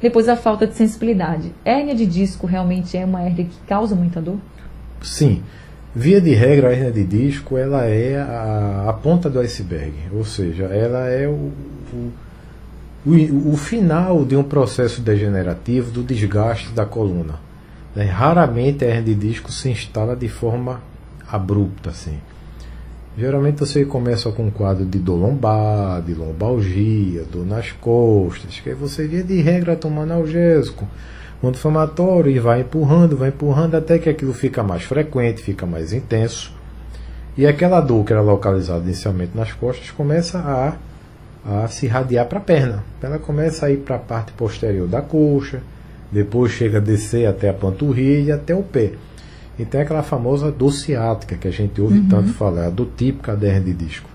Depois 0.00 0.26
a 0.26 0.36
falta 0.36 0.66
de 0.66 0.74
sensibilidade. 0.74 1.52
Hérnia 1.62 1.94
de 1.94 2.06
disco 2.06 2.46
realmente 2.46 2.96
é 2.96 3.04
uma 3.04 3.20
hérnia 3.20 3.44
que 3.44 3.56
causa 3.66 3.94
muita 3.94 4.22
dor? 4.22 4.38
Sim. 5.02 5.42
Via 5.94 6.18
de 6.18 6.32
regra, 6.32 6.68
a 6.68 6.72
hérnia 6.72 6.92
de 6.92 7.04
disco 7.04 7.58
ela 7.58 7.84
é 7.84 8.16
a, 8.16 8.86
a 8.88 8.92
ponta 8.94 9.28
do 9.28 9.38
iceberg, 9.38 9.92
ou 10.14 10.24
seja, 10.24 10.64
ela 10.64 11.08
é 11.08 11.28
o, 11.28 11.52
o 11.92 12.12
o, 13.04 13.52
o 13.52 13.56
final 13.56 14.24
de 14.24 14.36
um 14.36 14.42
processo 14.42 15.00
degenerativo 15.00 15.90
do 15.90 16.02
desgaste 16.02 16.70
da 16.70 16.84
coluna. 16.84 17.34
Né? 17.94 18.04
Raramente 18.04 18.84
a 18.84 18.88
hernia 18.88 19.14
de 19.14 19.28
disco 19.28 19.50
se 19.50 19.70
instala 19.70 20.14
de 20.14 20.28
forma 20.28 20.80
abrupta 21.28 21.90
assim. 21.90 22.18
Geralmente 23.16 23.58
você 23.58 23.84
começa 23.84 24.30
com 24.30 24.46
um 24.46 24.50
quadro 24.50 24.84
de 24.84 24.98
dor 24.98 25.16
lombar, 25.16 26.00
de 26.02 26.14
lombalgia, 26.14 27.24
dor 27.24 27.44
nas 27.44 27.72
costas, 27.72 28.60
que 28.60 28.70
aí 28.70 28.74
você 28.74 29.06
via 29.06 29.22
de 29.22 29.40
regra 29.42 29.74
tomando 29.74 30.12
analgésico, 30.12 30.86
anti-inflamatório 31.42 32.30
e 32.30 32.38
vai 32.38 32.60
empurrando, 32.60 33.16
vai 33.16 33.30
empurrando 33.30 33.74
até 33.74 33.98
que 33.98 34.08
aquilo 34.08 34.32
fica 34.32 34.62
mais 34.62 34.84
frequente, 34.84 35.42
fica 35.42 35.66
mais 35.66 35.92
intenso. 35.92 36.52
E 37.36 37.46
aquela 37.46 37.80
dor 37.80 38.04
que 38.04 38.12
era 38.12 38.22
localizada 38.22 38.84
inicialmente 38.84 39.36
nas 39.36 39.52
costas 39.52 39.90
começa 39.90 40.38
a 40.38 40.74
a 41.44 41.66
se 41.68 41.86
irradiar 41.86 42.26
para 42.26 42.38
a 42.38 42.42
perna. 42.42 42.84
Ela 43.02 43.18
começa 43.18 43.66
a 43.66 43.70
ir 43.70 43.78
para 43.78 43.96
a 43.96 43.98
parte 43.98 44.32
posterior 44.32 44.86
da 44.86 45.00
coxa, 45.00 45.62
depois 46.10 46.52
chega 46.52 46.78
a 46.78 46.80
descer 46.80 47.26
até 47.26 47.48
a 47.48 47.54
panturrilha 47.54 48.30
e 48.30 48.32
até 48.32 48.54
o 48.54 48.62
pé. 48.62 48.92
Então 49.58 49.80
é 49.80 49.84
aquela 49.84 50.02
famosa 50.02 50.50
dor 50.50 50.72
ciática 50.72 51.36
que 51.36 51.46
a 51.46 51.50
gente 51.50 51.80
ouve 51.80 51.98
uhum. 51.98 52.08
tanto 52.08 52.32
falar, 52.32 52.66
a 52.66 52.70
dor 52.70 52.88
típica 52.96 53.36
da 53.36 53.46
hernia 53.46 53.74
de 53.74 53.84
disco. 53.84 54.08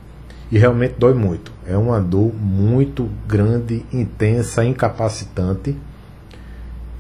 E 0.51 0.57
realmente 0.57 0.95
dói 0.97 1.13
muito. 1.13 1.51
É 1.67 1.75
uma 1.75 1.99
dor 1.99 2.33
muito 2.33 3.09
grande, 3.27 3.83
intensa, 3.91 4.63
incapacitante. 4.63 5.75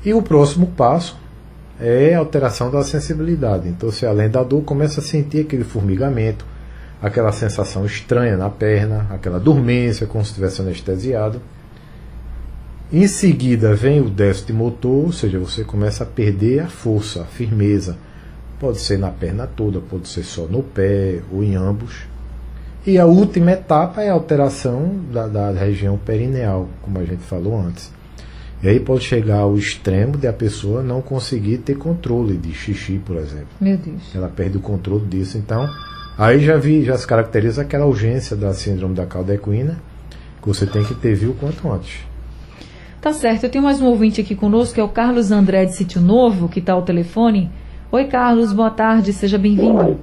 E 0.03 0.13
o 0.13 0.21
próximo 0.21 0.67
passo 0.67 1.17
é 1.79 2.15
a 2.15 2.19
alteração 2.19 2.71
da 2.71 2.83
sensibilidade. 2.83 3.67
Então, 3.67 3.91
se 3.91 4.05
além 4.05 4.29
da 4.29 4.43
dor, 4.43 4.61
começa 4.63 4.99
a 4.99 5.03
sentir 5.03 5.41
aquele 5.41 5.63
formigamento, 5.63 6.45
aquela 7.01 7.31
sensação 7.31 7.85
estranha 7.85 8.37
na 8.37 8.49
perna, 8.49 9.07
aquela 9.09 9.39
dormência, 9.39 10.07
como 10.07 10.23
se 10.23 10.31
estivesse 10.31 10.61
anestesiado. 10.61 11.41
Em 12.91 13.07
seguida 13.07 13.73
vem 13.73 13.99
o 13.99 14.09
déficit 14.09 14.53
motor, 14.53 15.05
ou 15.05 15.11
seja, 15.11 15.39
você 15.39 15.63
começa 15.63 16.03
a 16.03 16.07
perder 16.07 16.61
a 16.61 16.67
força, 16.67 17.21
a 17.21 17.25
firmeza. 17.25 17.97
Pode 18.59 18.79
ser 18.79 18.97
na 18.97 19.09
perna 19.09 19.47
toda, 19.47 19.79
pode 19.79 20.07
ser 20.07 20.23
só 20.23 20.43
no 20.43 20.63
pé 20.63 21.19
ou 21.31 21.43
em 21.43 21.55
ambos. 21.55 22.05
E 22.85 22.99
a 22.99 23.05
última 23.05 23.51
etapa 23.51 24.03
é 24.03 24.09
a 24.09 24.13
alteração 24.13 24.99
da, 25.11 25.27
da 25.27 25.51
região 25.51 25.97
perineal, 25.97 26.69
como 26.83 26.99
a 26.99 27.03
gente 27.03 27.23
falou 27.23 27.59
antes. 27.59 27.91
E 28.63 28.67
aí 28.67 28.79
pode 28.79 29.03
chegar 29.03 29.39
ao 29.39 29.55
extremo 29.55 30.17
de 30.17 30.27
a 30.27 30.33
pessoa 30.33 30.81
não 30.81 31.01
conseguir 31.01 31.59
ter 31.59 31.75
controle 31.77 32.37
de 32.37 32.53
xixi, 32.53 32.99
por 33.05 33.17
exemplo. 33.17 33.47
Meu 33.59 33.77
Deus. 33.77 34.15
Ela 34.15 34.27
perde 34.27 34.57
o 34.57 34.61
controle 34.61 35.05
disso. 35.05 35.37
Então, 35.37 35.69
Aí 36.17 36.39
já 36.39 36.55
vi, 36.55 36.81
já 36.81 36.95
se 36.95 37.05
caracteriza 37.05 37.61
aquela 37.61 37.85
urgência 37.85 38.37
da 38.37 38.53
síndrome 38.53 38.95
da 38.95 39.05
cauda 39.05 39.33
equina, 39.33 39.75
que 40.41 40.47
você 40.47 40.65
tem 40.65 40.81
que 40.81 40.95
ter 40.95 41.13
viu 41.13 41.35
quanto 41.37 41.69
antes. 41.69 42.07
Tá 43.01 43.11
certo, 43.11 43.43
eu 43.43 43.49
tenho 43.51 43.63
mais 43.63 43.81
um 43.81 43.87
ouvinte 43.87 44.21
aqui 44.21 44.33
conosco, 44.33 44.75
que 44.75 44.79
é 44.79 44.83
o 44.83 44.87
Carlos 44.87 45.29
André 45.29 45.65
de 45.65 45.75
Sítio 45.75 45.99
Novo, 45.99 46.47
que 46.47 46.59
está 46.59 46.71
ao 46.71 46.83
telefone. 46.83 47.51
Oi, 47.91 48.05
Carlos, 48.05 48.53
boa 48.53 48.69
tarde, 48.69 49.11
seja 49.11 49.37
bem-vindo. 49.37 49.99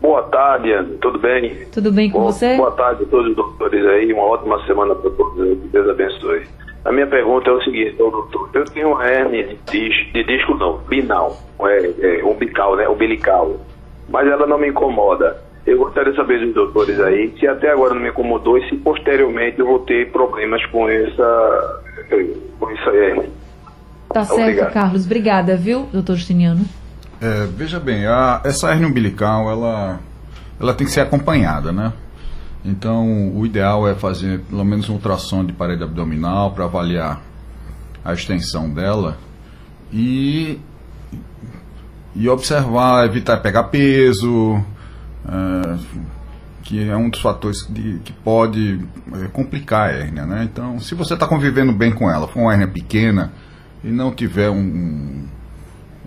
Boa 0.00 0.22
tarde, 0.22 0.68
tudo 1.00 1.18
bem? 1.18 1.66
Tudo 1.72 1.90
bem 1.90 2.08
com 2.08 2.20
boa, 2.20 2.30
você? 2.30 2.56
Boa 2.56 2.70
tarde 2.70 3.02
a 3.02 3.06
todos 3.06 3.30
os 3.30 3.36
doutores 3.36 3.84
aí, 3.84 4.12
uma 4.12 4.22
ótima 4.22 4.64
semana 4.64 4.94
para 4.94 5.10
todos, 5.10 5.58
Deus 5.72 5.88
abençoe. 5.88 6.46
A 6.84 6.92
minha 6.92 7.06
pergunta 7.06 7.50
é 7.50 7.52
o 7.52 7.62
seguinte, 7.62 7.96
doutor, 7.96 8.50
eu 8.54 8.64
tenho 8.64 8.92
uma 8.92 9.06
hernia 9.06 9.46
de 9.46 9.56
disco, 9.70 10.12
de 10.12 10.24
disco 10.24 10.54
não, 10.54 10.78
binal, 10.88 11.36
é, 11.60 12.20
é, 12.20 12.24
umbilical, 12.24 12.76
né, 12.76 12.88
umbilical, 12.88 13.56
mas 14.08 14.26
ela 14.26 14.46
não 14.46 14.58
me 14.58 14.68
incomoda. 14.68 15.36
Eu 15.66 15.76
gostaria 15.78 16.12
de 16.12 16.16
saber 16.16 16.40
dos 16.40 16.54
doutores 16.54 16.98
aí 17.00 17.34
se 17.38 17.46
até 17.46 17.70
agora 17.70 17.92
não 17.92 18.00
me 18.00 18.08
incomodou 18.08 18.56
e 18.56 18.66
se 18.70 18.76
posteriormente 18.76 19.58
eu 19.58 19.66
vou 19.66 19.80
ter 19.80 20.10
problemas 20.10 20.64
com 20.66 20.88
essa. 20.88 21.82
com 22.58 22.70
isso 22.70 22.88
aí. 22.88 23.30
Tá 24.08 24.24
certo, 24.24 24.40
Obrigado. 24.40 24.72
Carlos. 24.72 25.04
Obrigada, 25.04 25.56
viu, 25.56 25.86
doutor 25.92 26.16
Justiniano? 26.16 26.64
É, 27.20 27.46
veja 27.46 27.78
bem, 27.78 28.06
a, 28.06 28.40
essa 28.44 28.70
hernia 28.70 28.86
umbilical, 28.86 29.50
ela, 29.50 30.00
ela 30.58 30.72
tem 30.72 30.86
que 30.86 30.92
ser 30.92 31.00
acompanhada, 31.00 31.70
né? 31.70 31.92
Então, 32.68 33.34
o 33.34 33.46
ideal 33.46 33.88
é 33.88 33.94
fazer 33.94 34.40
pelo 34.40 34.64
menos 34.64 34.88
um 34.88 34.94
ultrassom 34.94 35.44
de 35.44 35.52
parede 35.52 35.82
abdominal 35.82 36.52
para 36.52 36.64
avaliar 36.64 37.22
a 38.04 38.12
extensão 38.12 38.68
dela 38.70 39.16
e 39.92 40.60
e 42.14 42.28
observar, 42.28 43.06
evitar 43.06 43.36
pegar 43.38 43.64
peso, 43.64 44.62
é, 45.26 45.78
que 46.62 46.88
é 46.88 46.96
um 46.96 47.08
dos 47.08 47.20
fatores 47.20 47.66
de, 47.70 48.00
que 48.00 48.12
pode 48.12 48.84
é, 49.14 49.28
complicar 49.28 49.88
a 49.88 49.92
hérnia. 49.92 50.26
Né? 50.26 50.48
Então, 50.50 50.80
se 50.80 50.94
você 50.94 51.14
está 51.14 51.26
convivendo 51.26 51.72
bem 51.72 51.92
com 51.92 52.10
ela, 52.10 52.26
for 52.26 52.40
uma 52.40 52.52
hérnia 52.52 52.66
pequena 52.66 53.32
e 53.84 53.88
não 53.88 54.12
tiver 54.12 54.50
um, 54.50 55.26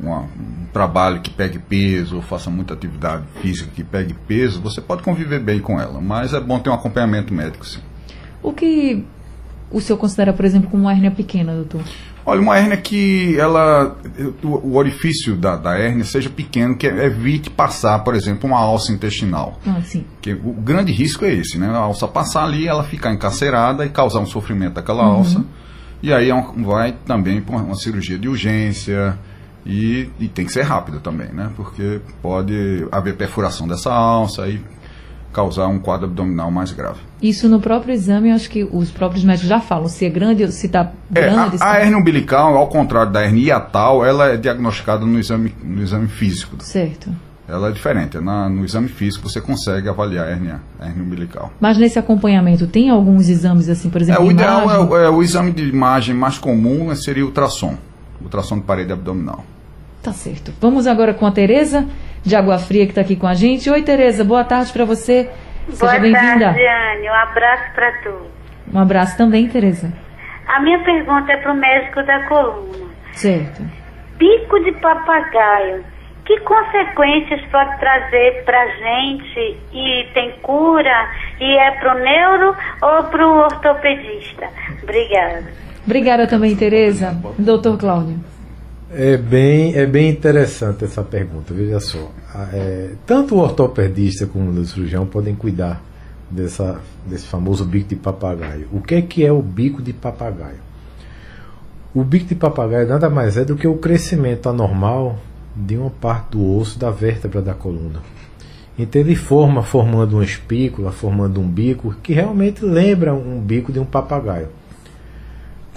uma, 0.01 0.21
um 0.21 0.65
trabalho 0.73 1.21
que 1.21 1.29
pegue 1.29 1.59
peso 1.59 2.17
ou 2.17 2.21
faça 2.21 2.49
muita 2.49 2.73
atividade 2.73 3.23
física 3.41 3.69
que 3.73 3.83
pegue 3.83 4.13
peso, 4.27 4.61
você 4.61 4.81
pode 4.81 5.03
conviver 5.03 5.39
bem 5.39 5.59
com 5.59 5.79
ela, 5.79 6.01
mas 6.01 6.33
é 6.33 6.39
bom 6.39 6.59
ter 6.59 6.69
um 6.69 6.73
acompanhamento 6.73 7.33
médico, 7.33 7.65
sim. 7.65 7.79
O 8.41 8.51
que 8.51 9.05
o 9.69 9.79
senhor 9.79 9.97
considera, 9.97 10.33
por 10.33 10.43
exemplo, 10.43 10.69
como 10.69 10.83
uma 10.83 10.91
hérnia 10.91 11.11
pequena, 11.11 11.53
doutor? 11.53 11.81
Olha, 12.25 12.41
uma 12.41 12.57
hérnia 12.57 12.77
que 12.77 13.35
ela, 13.39 13.95
o, 14.43 14.75
orifício 14.75 15.35
da, 15.35 15.55
da 15.55 15.77
hérnia 15.77 16.03
seja 16.03 16.29
pequeno, 16.29 16.75
que 16.75 16.85
evite 16.85 17.49
passar, 17.49 17.99
por 17.99 18.13
exemplo, 18.13 18.47
uma 18.47 18.59
alça 18.59 18.91
intestinal. 18.91 19.59
Ah, 19.65 19.81
sim. 19.81 20.05
Que 20.21 20.33
o 20.33 20.53
grande 20.53 20.91
risco 20.91 21.25
é 21.25 21.33
esse, 21.33 21.57
né? 21.57 21.67
A 21.67 21.77
alça 21.77 22.07
passar 22.07 22.43
ali, 22.43 22.67
ela 22.67 22.83
ficar 22.83 23.11
encarcerada 23.11 23.85
e 23.85 23.89
causar 23.89 24.19
um 24.19 24.27
sofrimento 24.27 24.73
daquela 24.73 25.03
uhum. 25.03 25.15
alça. 25.15 25.45
E 26.03 26.13
aí 26.13 26.29
é 26.29 26.45
vai 26.57 26.95
também 27.05 27.41
para 27.41 27.55
uma 27.55 27.75
cirurgia 27.75 28.17
de 28.17 28.27
urgência, 28.27 29.17
e, 29.65 30.09
e, 30.19 30.27
tem 30.27 30.45
que 30.45 30.51
ser 30.51 30.63
rápida 30.63 30.99
também, 30.99 31.27
né? 31.27 31.51
Porque 31.55 32.01
pode 32.21 32.87
haver 32.91 33.15
perfuração 33.15 33.67
dessa 33.67 33.91
alça 33.91 34.47
e 34.47 34.59
causar 35.31 35.67
um 35.67 35.79
quadro 35.79 36.07
abdominal 36.07 36.51
mais 36.51 36.71
grave. 36.71 36.99
Isso 37.21 37.47
no 37.47 37.59
próprio 37.59 37.93
exame, 37.93 38.29
eu 38.29 38.35
acho 38.35 38.49
que 38.49 38.63
os 38.63 38.91
próprios 38.91 39.23
médicos 39.23 39.47
já 39.47 39.59
falam 39.59 39.87
se 39.87 40.05
é 40.05 40.09
grande 40.09 40.43
ou 40.43 40.51
se 40.51 40.65
está 40.65 40.91
grande. 41.09 41.57
É, 41.57 41.63
a, 41.63 41.71
a 41.73 41.81
hernia 41.81 41.97
umbilical, 41.97 42.57
ao 42.57 42.67
contrário 42.67 43.11
da 43.11 43.23
hernia 43.23 43.53
hiatal, 43.53 44.05
ela 44.05 44.29
é 44.29 44.37
diagnosticada 44.37 45.05
no 45.05 45.19
exame, 45.19 45.53
no 45.63 45.81
exame 45.81 46.07
físico. 46.07 46.57
Certo. 46.59 47.09
Ela 47.47 47.69
é 47.69 47.71
diferente. 47.71 48.17
Na, 48.19 48.47
no 48.49 48.63
exame 48.63 48.87
físico 48.87 49.29
você 49.29 49.41
consegue 49.41 49.89
avaliar 49.89 50.27
a 50.27 50.31
hernia, 50.31 50.61
a 50.79 50.87
hernia 50.87 51.03
umbilical. 51.03 51.51
Mas 51.59 51.77
nesse 51.77 51.99
acompanhamento 51.99 52.65
tem 52.65 52.89
alguns 52.89 53.27
exames 53.27 53.67
assim, 53.67 53.89
por 53.89 54.01
exemplo, 54.01 54.23
é, 54.23 54.25
O 54.25 54.31
ideal 54.31 54.95
é, 54.97 55.05
é 55.05 55.09
o 55.09 55.21
exame 55.21 55.51
de 55.51 55.63
imagem 55.63 56.15
mais 56.15 56.37
comum 56.37 56.93
seria 56.95 57.23
o 57.23 57.27
ultrassom. 57.27 57.77
Ultrassom 58.23 58.59
de 58.59 58.65
parede 58.65 58.93
abdominal. 58.93 59.43
Tá 60.03 60.11
certo. 60.11 60.51
Vamos 60.59 60.87
agora 60.87 61.13
com 61.13 61.25
a 61.25 61.31
Tereza 61.31 61.87
de 62.23 62.35
Água 62.35 62.57
Fria 62.57 62.85
que 62.85 62.91
está 62.91 63.01
aqui 63.01 63.15
com 63.15 63.27
a 63.27 63.33
gente. 63.33 63.69
Oi, 63.69 63.81
Tereza, 63.83 64.23
boa 64.23 64.43
tarde 64.43 64.71
para 64.73 64.85
você. 64.85 65.29
Seja 65.69 65.99
bem-vinda. 65.99 66.19
Boa 66.19 66.39
tarde, 66.39 66.67
Anne. 66.67 67.09
Um 67.09 67.13
abraço 67.13 67.73
para 67.73 67.91
tu. 68.03 68.13
Um 68.73 68.79
abraço 68.79 69.17
também, 69.17 69.47
Tereza. 69.47 69.91
A 70.47 70.59
minha 70.59 70.79
pergunta 70.83 71.31
é 71.31 71.37
para 71.37 71.51
o 71.51 71.55
médico 71.55 72.03
da 72.03 72.27
coluna. 72.27 72.89
Certo. 73.13 73.63
Pico 74.17 74.59
de 74.63 74.71
papagaio. 74.73 75.83
Que 76.25 76.39
consequências 76.41 77.41
pode 77.51 77.79
trazer 77.79 78.43
para 78.45 78.67
gente 78.67 79.57
e 79.73 80.07
tem 80.13 80.31
cura 80.41 81.09
e 81.39 81.57
é 81.57 81.71
para 81.71 81.95
o 81.95 81.99
neuro 81.99 82.55
ou 82.81 83.03
para 83.05 83.27
o 83.27 83.37
ortopedista? 83.39 84.47
Obrigada. 84.83 85.51
Obrigada 85.85 86.27
também, 86.27 86.55
Tereza. 86.55 87.17
Doutor 87.37 87.77
Cláudio. 87.77 88.17
É 88.93 89.15
bem, 89.15 89.73
é 89.75 89.85
bem 89.85 90.09
interessante 90.09 90.83
essa 90.83 91.01
pergunta, 91.01 91.53
veja 91.53 91.79
só. 91.79 92.11
É, 92.53 92.91
tanto 93.05 93.35
o 93.35 93.39
ortopedista 93.39 94.25
como 94.25 94.51
o 94.51 94.65
cirurgião 94.65 95.05
podem 95.05 95.33
cuidar 95.33 95.81
dessa, 96.29 96.79
desse 97.05 97.25
famoso 97.25 97.63
bico 97.63 97.87
de 97.87 97.95
papagaio. 97.95 98.67
O 98.71 98.81
que 98.81 98.95
é, 98.95 99.01
que 99.01 99.25
é 99.25 99.31
o 99.31 99.41
bico 99.41 99.81
de 99.81 99.93
papagaio? 99.93 100.59
O 101.93 102.03
bico 102.03 102.25
de 102.25 102.35
papagaio 102.35 102.87
nada 102.87 103.09
mais 103.09 103.37
é 103.37 103.45
do 103.45 103.55
que 103.55 103.67
o 103.67 103.77
crescimento 103.77 104.49
anormal 104.49 105.17
de 105.55 105.77
uma 105.77 105.89
parte 105.89 106.31
do 106.31 106.57
osso 106.57 106.77
da 106.77 106.89
vértebra 106.89 107.41
da 107.41 107.53
coluna. 107.53 108.01
Então 108.77 109.01
ele 109.01 109.15
forma, 109.15 109.63
formando 109.63 110.13
uma 110.13 110.23
espícula, 110.23 110.91
formando 110.91 111.39
um 111.39 111.47
bico 111.47 111.95
que 112.01 112.13
realmente 112.13 112.63
lembra 112.63 113.13
um 113.13 113.39
bico 113.39 113.71
de 113.71 113.79
um 113.79 113.85
papagaio. 113.85 114.47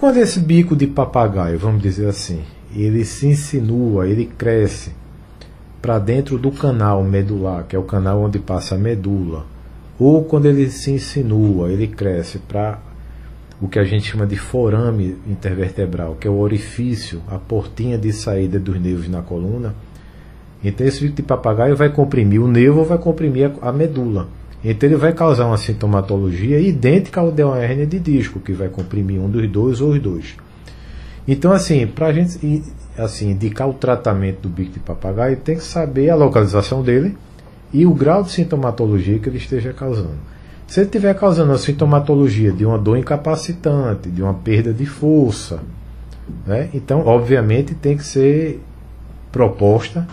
Quando 0.05 0.19
esse 0.19 0.39
bico 0.39 0.77
de 0.77 0.87
papagaio, 0.87 1.59
vamos 1.59 1.83
dizer 1.83 2.07
assim, 2.07 2.43
ele 2.77 3.07
se 3.07 3.27
insinua, 3.27 4.07
ele 4.07 4.27
cresce 4.27 4.93
para 5.81 5.99
dentro 5.99 6.37
do 6.37 6.51
canal 6.51 7.03
medular, 7.03 7.65
que 7.65 7.75
é 7.75 7.79
o 7.79 7.85
canal 7.85 8.21
onde 8.21 8.39
passa 8.39 8.75
a 8.75 8.79
medula. 8.79 9.47
Ou 9.99 10.23
quando 10.23 10.45
ele 10.45 10.69
se 10.69 10.91
insinua, 10.91 11.73
ele 11.73 11.87
cresce 11.87 12.39
para 12.39 12.81
o 13.59 13.67
que 13.67 13.79
a 13.79 13.85
gente 13.85 14.11
chama 14.11 14.27
de 14.27 14.37
forame 14.37 15.17
intervertebral, 15.27 16.17
que 16.17 16.29
é 16.29 16.31
o 16.31 16.37
orifício, 16.37 17.23
a 17.27 17.39
portinha 17.39 17.97
de 17.97 18.13
saída 18.13 18.59
dos 18.59 18.79
nervos 18.79 19.09
na 19.09 19.23
coluna. 19.23 19.75
Então 20.63 20.87
esse 20.87 20.99
tipo 20.99 21.17
de 21.17 21.23
papagaio 21.23 21.75
vai 21.75 21.89
comprimir 21.89 22.43
o 22.43 22.47
nervo 22.47 22.81
ou 22.81 22.85
vai 22.85 22.99
comprimir 22.99 23.53
a 23.63 23.73
medula. 23.73 24.29
Então 24.65 24.89
ele 24.89 24.97
vai 24.97 25.13
causar 25.13 25.47
uma 25.47 25.59
sintomatologia 25.59 26.59
idêntica 26.59 27.21
ao 27.21 27.31
de 27.31 27.43
uma 27.43 27.59
hernia 27.59 27.87
de 27.87 27.99
disco, 27.99 28.41
que 28.41 28.53
vai 28.53 28.69
comprimir 28.69 29.21
um 29.21 29.29
dos 29.29 29.47
dois 29.49 29.81
ou 29.81 29.91
os 29.91 30.01
dois. 30.01 30.37
Então, 31.29 31.53
assim, 31.53 31.87
para 31.87 32.07
a 32.07 32.13
gente 32.13 32.65
assim, 32.97 33.31
indicar 33.31 33.69
o 33.69 33.75
tratamento 33.75 34.41
do 34.43 34.49
bico 34.49 34.73
de 34.73 34.81
papagaio, 34.81 35.37
tem 35.37 35.57
que 35.57 35.65
saber 35.65 36.11
a 36.11 36.15
localização 36.15 36.83
dele 36.83 37.17
e 37.73 37.85
o 37.85 37.93
grau 37.93 38.23
de 38.23 38.31
sintomatologia 38.31 39.19
que 39.19 39.29
ele 39.29 39.39
esteja 39.39 39.73
causando. 39.73 40.17
Se 40.67 40.81
ele 40.81 40.87
estiver 40.87 41.15
causando 41.15 41.53
a 41.53 41.59
sintomatologia 41.59 42.53
de 42.53 42.65
uma 42.65 42.79
dor 42.79 42.97
incapacitante, 42.97 44.11
de 44.11 44.23
uma 44.23 44.35
perda 44.35 44.73
de 44.73 44.87
força, 44.87 45.61
né? 46.47 46.71
então, 46.73 47.07
obviamente, 47.07 47.75
tem 47.75 47.97
que 47.97 48.07
ser 48.07 48.63
proposta 49.31 50.07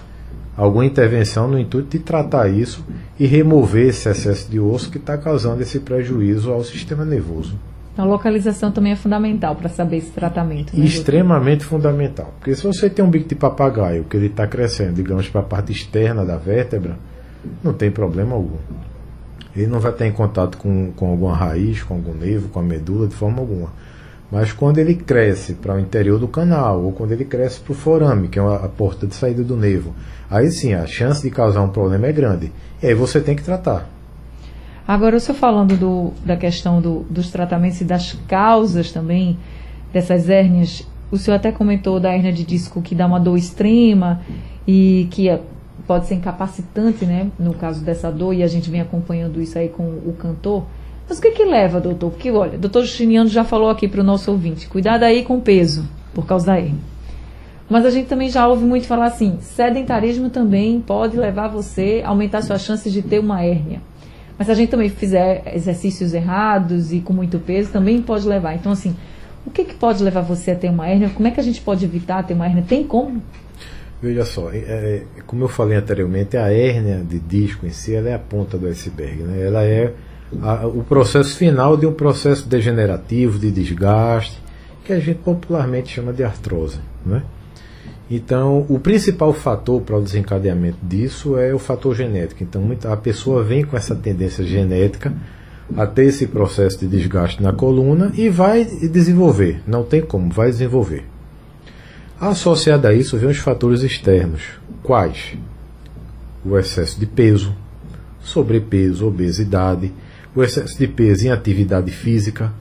alguma 0.55 0.85
intervenção 0.85 1.47
no 1.47 1.59
intuito 1.59 1.97
de 1.97 1.99
tratar 1.99 2.47
isso 2.49 2.85
e 3.19 3.25
remover 3.25 3.87
esse 3.87 4.09
excesso 4.09 4.49
de 4.49 4.59
osso 4.59 4.91
que 4.91 4.97
está 4.97 5.17
causando 5.17 5.61
esse 5.61 5.79
prejuízo 5.79 6.51
ao 6.51 6.63
sistema 6.63 7.05
nervoso. 7.05 7.57
Então, 7.93 8.05
a 8.05 8.07
localização 8.07 8.71
também 8.71 8.93
é 8.93 8.95
fundamental 8.95 9.55
para 9.55 9.67
saber 9.67 9.97
esse 9.97 10.11
tratamento. 10.11 10.75
Né, 10.75 10.85
Extremamente 10.85 11.59
doutor? 11.59 11.77
fundamental. 11.77 12.33
Porque 12.39 12.55
se 12.55 12.63
você 12.65 12.89
tem 12.89 13.03
um 13.03 13.09
bico 13.09 13.27
de 13.27 13.35
papagaio 13.35 14.05
que 14.05 14.15
ele 14.15 14.27
está 14.27 14.47
crescendo, 14.47 14.93
digamos, 14.93 15.27
para 15.27 15.41
a 15.41 15.43
parte 15.43 15.73
externa 15.73 16.25
da 16.25 16.37
vértebra, 16.37 16.97
não 17.63 17.73
tem 17.73 17.91
problema 17.91 18.35
algum. 18.35 18.57
Ele 19.55 19.67
não 19.67 19.79
vai 19.79 19.91
estar 19.91 20.07
em 20.07 20.11
contato 20.13 20.57
com, 20.57 20.91
com 20.95 21.09
alguma 21.09 21.35
raiz, 21.35 21.83
com 21.83 21.95
algum 21.95 22.13
nervo, 22.13 22.47
com 22.47 22.59
a 22.59 22.63
medula, 22.63 23.07
de 23.07 23.15
forma 23.15 23.39
alguma. 23.39 23.69
Mas 24.31 24.53
quando 24.53 24.77
ele 24.77 24.95
cresce 24.95 25.55
para 25.55 25.75
o 25.75 25.79
interior 25.79 26.17
do 26.17 26.27
canal, 26.27 26.81
ou 26.81 26.93
quando 26.93 27.11
ele 27.11 27.25
cresce 27.25 27.59
para 27.59 27.73
o 27.73 27.75
forame, 27.75 28.29
que 28.29 28.39
é 28.39 28.41
a 28.41 28.69
porta 28.69 29.05
de 29.05 29.13
saída 29.13 29.43
do 29.43 29.57
nervo, 29.57 29.93
aí 30.29 30.49
sim 30.49 30.73
a 30.73 30.85
chance 30.87 31.21
de 31.21 31.29
causar 31.29 31.61
um 31.61 31.69
problema 31.69 32.07
é 32.07 32.13
grande. 32.13 32.51
E 32.81 32.87
aí 32.87 32.93
você 32.93 33.19
tem 33.19 33.35
que 33.35 33.43
tratar. 33.43 33.89
Agora, 34.87 35.17
o 35.17 35.19
senhor 35.19 35.37
falando 35.37 35.75
do, 35.77 36.11
da 36.25 36.37
questão 36.37 36.81
do, 36.81 37.05
dos 37.09 37.29
tratamentos 37.29 37.81
e 37.81 37.83
das 37.83 38.13
causas 38.27 38.91
também 38.91 39.37
dessas 39.93 40.29
hérnias, 40.29 40.87
o 41.11 41.17
senhor 41.17 41.35
até 41.35 41.51
comentou 41.51 41.99
da 41.99 42.13
hérnia 42.13 42.31
de 42.31 42.45
disco 42.45 42.81
que 42.81 42.95
dá 42.95 43.05
uma 43.05 43.19
dor 43.19 43.37
extrema 43.37 44.21
e 44.65 45.07
que 45.11 45.27
é, 45.27 45.41
pode 45.85 46.07
ser 46.07 46.15
incapacitante, 46.15 47.05
né? 47.05 47.29
No 47.37 47.53
caso 47.53 47.83
dessa 47.83 48.09
dor, 48.09 48.33
e 48.33 48.43
a 48.43 48.47
gente 48.47 48.69
vem 48.69 48.79
acompanhando 48.79 49.41
isso 49.41 49.57
aí 49.57 49.67
com 49.67 49.83
o 49.83 50.15
cantor. 50.17 50.63
Mas 51.07 51.17
o 51.19 51.21
que 51.21 51.31
que 51.31 51.43
leva, 51.43 51.79
doutor? 51.79 52.11
Porque, 52.11 52.31
olha, 52.31 52.55
o 52.55 52.59
doutor 52.59 52.83
Justiniano 52.83 53.29
já 53.29 53.43
falou 53.43 53.69
aqui 53.69 53.87
para 53.87 54.01
o 54.01 54.03
nosso 54.03 54.31
ouvinte, 54.31 54.67
cuidado 54.67 55.03
aí 55.03 55.23
com 55.23 55.37
o 55.37 55.41
peso, 55.41 55.87
por 56.13 56.25
causa 56.25 56.45
da 56.45 56.57
hérnia. 56.57 56.91
Mas 57.69 57.85
a 57.85 57.89
gente 57.89 58.07
também 58.07 58.29
já 58.29 58.47
ouve 58.47 58.65
muito 58.65 58.85
falar 58.85 59.05
assim, 59.05 59.37
sedentarismo 59.41 60.29
também 60.29 60.81
pode 60.81 61.15
levar 61.15 61.47
você 61.47 62.01
a 62.03 62.09
aumentar 62.09 62.41
suas 62.41 62.61
chances 62.61 62.91
de 62.91 63.01
ter 63.01 63.19
uma 63.19 63.43
hérnia. 63.43 63.81
Mas 64.37 64.47
se 64.47 64.51
a 64.51 64.55
gente 64.55 64.69
também 64.69 64.89
fizer 64.89 65.43
exercícios 65.55 66.13
errados 66.13 66.91
e 66.91 66.99
com 66.99 67.13
muito 67.13 67.39
peso, 67.39 67.71
também 67.71 68.01
pode 68.01 68.27
levar. 68.27 68.55
Então, 68.55 68.71
assim, 68.71 68.95
o 69.45 69.51
que, 69.51 69.63
que 69.63 69.73
pode 69.73 70.03
levar 70.03 70.21
você 70.21 70.51
a 70.51 70.55
ter 70.55 70.69
uma 70.69 70.87
hérnia? 70.87 71.09
Como 71.09 71.27
é 71.27 71.31
que 71.31 71.39
a 71.39 71.43
gente 71.43 71.61
pode 71.61 71.85
evitar 71.85 72.23
ter 72.23 72.33
uma 72.33 72.45
hérnia? 72.45 72.63
Tem 72.67 72.83
como? 72.83 73.21
Veja 74.01 74.25
só, 74.25 74.51
é, 74.51 74.57
é, 74.57 75.03
como 75.27 75.43
eu 75.43 75.47
falei 75.47 75.77
anteriormente, 75.77 76.35
a 76.35 76.51
hérnia 76.51 77.03
de 77.07 77.19
disco 77.19 77.65
em 77.65 77.69
si 77.69 77.93
ela 77.93 78.09
é 78.09 78.15
a 78.15 78.19
ponta 78.19 78.57
do 78.57 78.67
iceberg. 78.67 79.21
Né? 79.21 79.45
Ela 79.45 79.63
é 79.63 79.93
a, 80.41 80.67
o 80.67 80.83
processo 80.83 81.35
final 81.35 81.75
de 81.75 81.85
um 81.85 81.93
processo 81.93 82.47
degenerativo, 82.47 83.39
de 83.39 83.51
desgaste, 83.51 84.41
que 84.83 84.93
a 84.93 84.99
gente 84.99 85.19
popularmente 85.19 85.93
chama 85.93 86.13
de 86.13 86.23
artrose. 86.23 86.79
Né? 87.05 87.23
Então, 88.09 88.65
o 88.67 88.79
principal 88.79 89.33
fator 89.33 89.81
para 89.81 89.97
o 89.97 90.01
desencadeamento 90.01 90.77
disso 90.83 91.37
é 91.37 91.53
o 91.53 91.59
fator 91.59 91.95
genético. 91.95 92.43
Então, 92.43 92.61
muita, 92.61 92.91
a 92.91 92.97
pessoa 92.97 93.43
vem 93.43 93.63
com 93.63 93.77
essa 93.77 93.95
tendência 93.95 94.43
genética 94.43 95.13
a 95.77 95.87
ter 95.87 96.05
esse 96.05 96.27
processo 96.27 96.79
de 96.79 96.87
desgaste 96.87 97.41
na 97.41 97.53
coluna 97.53 98.11
e 98.15 98.29
vai 98.29 98.65
desenvolver. 98.65 99.61
Não 99.65 99.83
tem 99.83 100.01
como, 100.01 100.29
vai 100.29 100.49
desenvolver. 100.49 101.05
Associado 102.19 102.87
a 102.87 102.93
isso, 102.93 103.17
vem 103.17 103.29
os 103.29 103.37
fatores 103.37 103.81
externos. 103.81 104.43
Quais? 104.83 105.37
O 106.45 106.57
excesso 106.57 106.99
de 106.99 107.05
peso, 107.05 107.55
sobrepeso, 108.19 109.07
obesidade, 109.07 109.91
o 110.35 110.43
excesso 110.43 110.77
de 110.77 110.87
peso 110.87 111.27
em 111.27 111.31
atividade 111.31 111.91
física, 111.91 112.51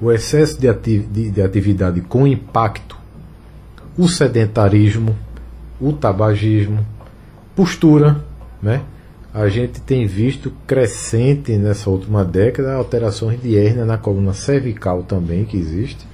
o 0.00 0.12
excesso 0.12 0.60
de, 0.60 0.68
ati 0.68 0.98
de, 0.98 1.30
de 1.30 1.42
atividade 1.42 2.00
com 2.02 2.26
impacto 2.26 2.96
o 3.96 4.06
sedentarismo 4.08 5.16
o 5.80 5.92
tabagismo, 5.92 6.84
postura, 7.54 8.24
né? 8.62 8.82
A 9.32 9.48
gente 9.48 9.80
tem 9.82 10.06
visto 10.06 10.50
crescente 10.66 11.52
nessa 11.56 11.90
última 11.90 12.24
década 12.24 12.74
alterações 12.74 13.40
de 13.40 13.58
hérnia 13.58 13.84
na 13.84 13.98
coluna 13.98 14.32
cervical 14.32 15.02
também 15.02 15.44
que 15.44 15.58
existe, 15.58 16.06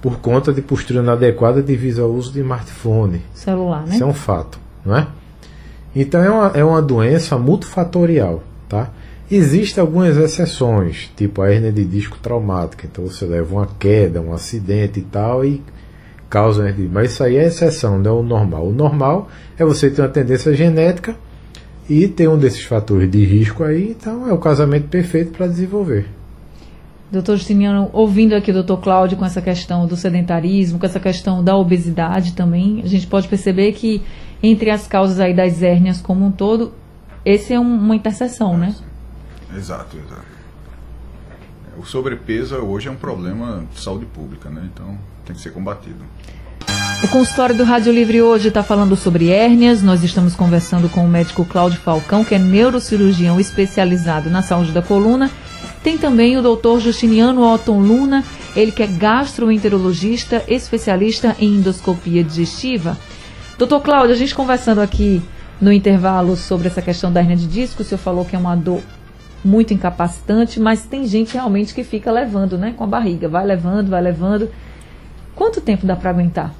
por 0.00 0.18
conta 0.20 0.52
de 0.52 0.62
postura 0.62 1.00
inadequada 1.00 1.60
devido 1.60 2.02
ao 2.02 2.10
uso 2.10 2.32
de 2.32 2.40
smartphone. 2.40 3.22
Celular, 3.34 3.86
né? 3.86 3.94
Isso 3.94 4.02
é 4.02 4.06
um 4.06 4.14
fato, 4.14 4.58
não 4.84 4.96
é? 4.96 5.06
Então 5.94 6.22
é 6.22 6.30
uma, 6.30 6.46
é 6.54 6.64
uma 6.64 6.80
doença 6.80 7.36
multifatorial, 7.36 8.42
tá? 8.68 8.90
Existem 9.30 9.82
algumas 9.82 10.16
exceções, 10.16 11.10
tipo 11.14 11.42
a 11.42 11.52
hernia 11.52 11.70
de 11.70 11.84
disco 11.84 12.18
traumática. 12.18 12.88
Então 12.90 13.06
você 13.06 13.26
leva 13.26 13.54
uma 13.54 13.66
queda, 13.78 14.22
um 14.22 14.32
acidente 14.32 15.00
e 15.00 15.02
tal 15.02 15.44
e 15.44 15.62
causa 16.30 16.66
hernia 16.66 16.86
de. 16.86 16.92
Mas 16.92 17.12
isso 17.12 17.22
aí 17.22 17.36
é 17.36 17.46
exceção, 17.46 17.98
não 17.98 18.10
é 18.10 18.14
o 18.20 18.22
normal. 18.22 18.68
O 18.68 18.72
normal 18.72 19.28
é 19.58 19.64
você 19.64 19.90
ter 19.90 20.00
uma 20.00 20.08
tendência 20.08 20.54
genética 20.54 21.14
e 21.88 22.08
ter 22.08 22.28
um 22.28 22.38
desses 22.38 22.64
fatores 22.64 23.10
de 23.10 23.24
risco 23.24 23.64
aí, 23.64 23.90
então 23.90 24.28
é 24.28 24.32
o 24.32 24.38
casamento 24.38 24.88
perfeito 24.88 25.32
para 25.32 25.46
desenvolver. 25.46 26.06
Doutor 27.10 27.36
Justiniano, 27.36 27.88
ouvindo 27.94 28.34
aqui 28.34 28.50
o 28.50 28.54
doutor 28.54 28.78
Cláudio 28.78 29.16
com 29.16 29.24
essa 29.24 29.40
questão 29.40 29.86
do 29.86 29.96
sedentarismo, 29.96 30.78
com 30.78 30.84
essa 30.84 31.00
questão 31.00 31.42
da 31.42 31.56
obesidade 31.56 32.34
também, 32.34 32.82
a 32.84 32.86
gente 32.86 33.06
pode 33.06 33.26
perceber 33.28 33.72
que 33.72 34.02
entre 34.42 34.70
as 34.70 34.86
causas 34.86 35.18
aí 35.18 35.34
das 35.34 35.62
hérnias 35.62 36.02
como 36.02 36.26
um 36.26 36.30
todo, 36.30 36.72
esse 37.24 37.54
é 37.54 37.58
um, 37.58 37.74
uma 37.74 37.96
interseção, 37.96 38.58
né? 38.58 38.74
Exato, 39.56 39.96
exato. 39.96 40.38
O 41.78 41.84
sobrepeso 41.84 42.56
hoje 42.56 42.88
é 42.88 42.90
um 42.90 42.96
problema 42.96 43.64
de 43.72 43.80
saúde 43.80 44.04
pública, 44.06 44.50
né? 44.50 44.68
Então 44.72 44.98
tem 45.24 45.34
que 45.34 45.40
ser 45.40 45.50
combatido. 45.50 46.04
O 47.02 47.08
consultório 47.08 47.56
do 47.56 47.62
Rádio 47.62 47.92
Livre 47.92 48.20
hoje 48.20 48.48
está 48.48 48.62
falando 48.62 48.96
sobre 48.96 49.30
hérnias. 49.30 49.82
Nós 49.82 50.02
estamos 50.02 50.34
conversando 50.34 50.88
com 50.88 51.04
o 51.04 51.08
médico 51.08 51.44
Cláudio 51.44 51.80
Falcão, 51.80 52.24
que 52.24 52.34
é 52.34 52.38
neurocirurgião 52.38 53.38
especializado 53.38 54.28
na 54.28 54.42
saúde 54.42 54.72
da 54.72 54.82
coluna. 54.82 55.30
Tem 55.82 55.96
também 55.96 56.36
o 56.36 56.42
doutor 56.42 56.80
Justiniano 56.80 57.42
Otton 57.42 57.80
Luna, 57.80 58.24
ele 58.56 58.72
que 58.72 58.82
é 58.82 58.86
gastroenterologista, 58.88 60.42
especialista 60.48 61.36
em 61.38 61.54
endoscopia 61.54 62.24
digestiva. 62.24 62.98
Doutor 63.56 63.80
Cláudio, 63.80 64.14
a 64.14 64.18
gente 64.18 64.34
conversando 64.34 64.80
aqui 64.80 65.22
no 65.60 65.72
intervalo 65.72 66.36
sobre 66.36 66.66
essa 66.66 66.82
questão 66.82 67.12
da 67.12 67.20
hérnia 67.20 67.36
de 67.36 67.46
disco, 67.46 67.82
o 67.82 67.84
senhor 67.84 67.98
falou 67.98 68.24
que 68.24 68.34
é 68.34 68.38
uma 68.38 68.56
dor 68.56 68.82
muito 69.44 69.72
incapacitante, 69.72 70.58
mas 70.60 70.84
tem 70.84 71.06
gente 71.06 71.34
realmente 71.34 71.74
que 71.74 71.84
fica 71.84 72.10
levando, 72.10 72.58
né, 72.58 72.74
com 72.76 72.84
a 72.84 72.86
barriga, 72.86 73.28
vai 73.28 73.46
levando, 73.46 73.88
vai 73.88 74.02
levando. 74.02 74.48
Quanto 75.34 75.60
tempo 75.60 75.86
dá 75.86 75.94
para 75.94 76.10
aguentar? 76.10 76.54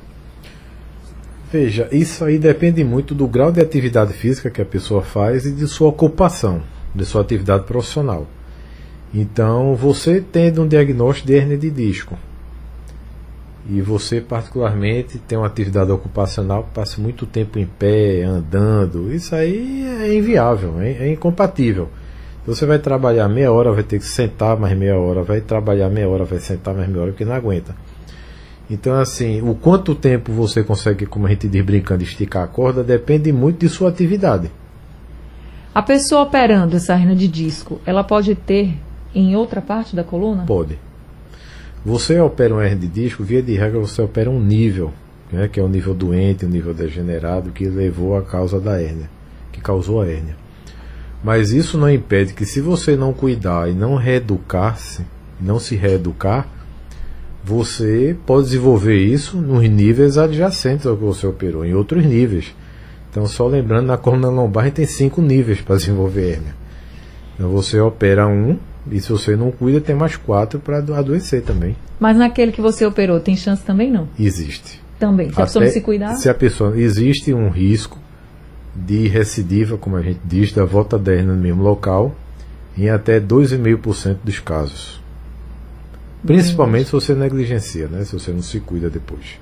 Veja, 1.50 1.88
isso 1.90 2.24
aí 2.24 2.38
depende 2.38 2.84
muito 2.84 3.14
do 3.14 3.26
grau 3.26 3.50
de 3.50 3.60
atividade 3.60 4.12
física 4.12 4.50
que 4.50 4.60
a 4.60 4.66
pessoa 4.66 5.02
faz 5.02 5.46
e 5.46 5.52
de 5.52 5.66
sua 5.66 5.88
ocupação, 5.88 6.62
de 6.94 7.04
sua 7.04 7.22
atividade 7.22 7.64
profissional. 7.64 8.26
Então, 9.12 9.74
você 9.74 10.20
tendo 10.20 10.62
um 10.62 10.68
diagnóstico 10.68 11.26
de 11.26 11.34
hernia 11.34 11.56
de 11.56 11.70
disco 11.70 12.18
e 13.68 13.80
você 13.80 14.20
particularmente 14.20 15.18
tem 15.18 15.36
uma 15.36 15.46
atividade 15.46 15.90
ocupacional 15.90 16.64
que 16.64 16.74
passa 16.74 17.00
muito 17.00 17.26
tempo 17.26 17.58
em 17.58 17.66
pé, 17.66 18.22
andando, 18.22 19.12
isso 19.12 19.34
aí 19.34 19.86
é 20.02 20.14
inviável, 20.14 20.80
é, 20.80 20.92
é 20.92 21.12
incompatível. 21.12 21.88
Você 22.48 22.64
vai 22.64 22.78
trabalhar 22.78 23.28
meia 23.28 23.52
hora, 23.52 23.70
vai 23.70 23.82
ter 23.82 23.98
que 23.98 24.06
sentar 24.06 24.58
mais 24.58 24.74
meia 24.74 24.96
hora, 24.96 25.22
vai 25.22 25.38
trabalhar 25.38 25.90
meia 25.90 26.08
hora, 26.08 26.24
vai 26.24 26.38
sentar 26.38 26.74
mais 26.74 26.88
meia 26.88 27.02
hora, 27.02 27.11
porque 27.11 27.22
não 27.22 27.34
aguenta. 27.34 27.76
Então, 28.70 28.94
assim, 28.94 29.42
o 29.42 29.54
quanto 29.54 29.94
tempo 29.94 30.32
você 30.32 30.64
consegue, 30.64 31.04
como 31.04 31.26
a 31.26 31.28
gente 31.28 31.46
diz 31.46 31.62
brincando, 31.62 32.02
esticar 32.02 32.44
a 32.44 32.46
corda, 32.46 32.82
depende 32.82 33.30
muito 33.32 33.58
de 33.58 33.68
sua 33.68 33.90
atividade. 33.90 34.50
A 35.74 35.82
pessoa 35.82 36.22
operando 36.22 36.74
essa 36.74 36.94
hernia 36.94 37.14
de 37.14 37.28
disco, 37.28 37.82
ela 37.84 38.02
pode 38.02 38.34
ter 38.34 38.78
em 39.14 39.37
outra 39.37 39.61
parte 39.61 39.94
da 39.94 40.02
coluna? 40.02 40.44
Pode. 40.46 40.78
Você 41.84 42.18
opera 42.18 42.54
um 42.54 42.62
hernia 42.62 42.78
de 42.78 42.88
disco, 42.88 43.22
via 43.22 43.42
de 43.42 43.54
regra 43.56 43.78
você 43.78 44.00
opera 44.00 44.30
um 44.30 44.40
nível, 44.40 44.90
né, 45.30 45.48
que 45.48 45.61
é 45.61 45.62
o 45.62 45.68
nível 45.68 45.92
doente, 45.92 46.46
o 46.46 46.48
nível 46.48 46.72
degenerado, 46.72 47.50
que 47.50 47.68
levou 47.68 48.16
à 48.16 48.22
causa 48.22 48.58
da 48.58 48.80
hérnia, 48.80 49.11
que 49.52 49.61
causou 49.61 50.00
a 50.00 50.06
hérnia. 50.06 50.47
Mas 51.22 51.50
isso 51.50 51.76
não 51.76 51.90
impede 51.90 52.33
que 52.33 52.46
se 52.46 52.61
você 52.61 52.96
não 52.96 53.12
cuidar 53.12 53.68
e 53.68 53.74
não 53.74 53.96
reeducar-se, 53.96 55.04
não 55.40 55.59
se 55.59 55.74
reeducar, 55.74 56.46
você 57.44 58.16
pode 58.26 58.44
desenvolver 58.44 58.96
isso 58.96 59.38
nos 59.38 59.68
níveis 59.68 60.18
adjacentes 60.18 60.87
ao 60.87 60.96
que 60.96 61.04
você 61.04 61.26
operou, 61.26 61.64
em 61.64 61.74
outros 61.74 62.04
níveis. 62.04 62.54
Então, 63.11 63.26
só 63.26 63.46
lembrando, 63.46 63.87
na 63.87 63.96
coluna 63.96 64.28
lombar 64.28 64.64
a 64.64 64.66
gente 64.66 64.76
tem 64.76 64.87
cinco 64.87 65.22
níveis 65.22 65.61
para 65.61 65.76
desenvolver 65.76 66.33
hérnia. 66.33 66.54
Então, 67.35 67.50
você 67.50 67.81
opera 67.81 68.28
um, 68.28 68.59
e 68.90 69.00
se 69.00 69.11
você 69.11 69.35
não 69.35 69.50
cuida, 69.50 69.81
tem 69.81 69.96
mais 69.96 70.16
quatro 70.16 70.61
para 70.61 70.78
adoecer 70.78 71.42
também. 71.42 71.74
Mas 71.98 72.16
naquele 72.16 72.52
que 72.52 72.61
você 72.61 72.85
operou, 72.85 73.18
tem 73.18 73.37
chance 73.37 73.62
também 73.62 73.90
não? 73.90 74.09
Existe. 74.18 74.81
Também. 74.98 75.33
Se 75.33 75.40
a 75.40 75.44
pessoa 75.44 75.64
não 75.64 75.72
se 75.72 75.81
cuidar? 75.81 76.16
Se 76.16 76.28
a 76.28 76.35
pessoa. 76.35 76.78
Existe 76.78 77.33
um 77.33 77.48
risco 77.48 77.98
de 78.86 79.08
recidiva, 79.08 79.76
como 79.76 79.96
a 79.96 80.02
gente 80.02 80.20
diz, 80.24 80.52
da 80.52 80.64
volta 80.64 80.98
da 80.98 81.12
hernia 81.12 81.34
no 81.34 81.40
mesmo 81.40 81.62
local, 81.62 82.14
em 82.76 82.88
até 82.88 83.20
2,5% 83.20 84.18
dos 84.22 84.38
casos. 84.38 85.00
Principalmente 86.24 86.86
se 86.86 86.92
você 86.92 87.14
negligencia, 87.14 87.88
né? 87.88 88.04
Se 88.04 88.12
você 88.12 88.32
não 88.32 88.42
se 88.42 88.60
cuida 88.60 88.90
depois. 88.90 89.38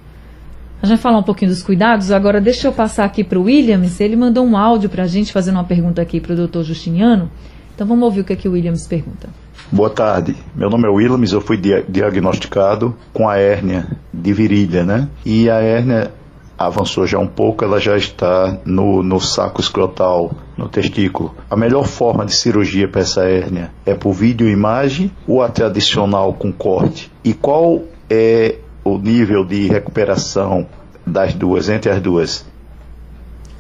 A 0.83 0.87
gente 0.87 0.97
vai 0.97 1.03
falar 1.03 1.19
um 1.19 1.23
pouquinho 1.23 1.51
dos 1.51 1.63
cuidados. 1.63 2.11
Agora, 2.11 2.41
deixa 2.41 2.69
eu 2.69 2.73
passar 2.73 3.05
aqui 3.05 3.25
para 3.25 3.39
o 3.39 3.45
Williams. 3.45 3.99
Ele 3.99 4.15
mandou 4.15 4.45
um 4.45 4.57
áudio 4.57 4.91
para 4.91 5.05
a 5.05 5.07
gente, 5.07 5.33
fazendo 5.33 5.55
uma 5.55 5.65
pergunta 5.65 6.03
aqui 6.03 6.21
para 6.21 6.35
o 6.35 6.37
doutor 6.37 6.65
Justiniano. 6.65 7.31
Então, 7.75 7.87
vamos 7.87 8.05
ouvir 8.05 8.21
o 8.21 8.25
que, 8.25 8.33
é 8.33 8.37
que 8.37 8.49
o 8.49 8.53
Williams 8.53 8.87
pergunta. 8.87 9.29
Boa 9.73 9.91
tarde. 9.91 10.37
Meu 10.55 10.69
nome 10.69 10.87
é 10.87 10.91
Williams. 10.91 11.33
Eu 11.33 11.41
fui 11.41 11.57
dia 11.57 11.85
diagnosticado 11.89 12.95
com 13.13 13.29
a 13.29 13.37
hérnia 13.37 13.87
de 14.13 14.33
virilha, 14.33 14.85
né? 14.85 15.09
E 15.25 15.49
a 15.51 15.57
hérnia 15.61 16.11
avançou 16.59 17.07
já 17.07 17.19
um 17.19 17.27
pouco, 17.27 17.65
ela 17.65 17.79
já 17.79 17.97
está 17.97 18.59
no, 18.65 19.03
no 19.03 19.21
saco 19.21 19.61
escrotal, 19.61 20.33
no 20.57 20.69
testículo. 20.69 21.35
A 21.51 21.57
melhor 21.57 21.87
forma 21.87 22.25
de 22.25 22.35
cirurgia 22.35 22.89
para 22.89 23.03
essa 23.03 23.25
hérnia 23.25 23.71
é 23.85 23.95
por 23.95 24.13
videoimagem 24.13 25.11
ou 25.27 25.43
até 25.43 25.65
adicional 25.65 26.33
com 26.33 26.53
corte? 26.53 27.13
E 27.23 27.35
qual 27.35 27.83
é 28.09 28.57
o 28.83 28.99
nível 28.99 29.45
de 29.45 29.67
recuperação 29.67 30.67
das 31.07 31.35
duas, 31.35 31.69
entre 31.69 31.91
as 31.91 32.01
duas? 32.01 32.47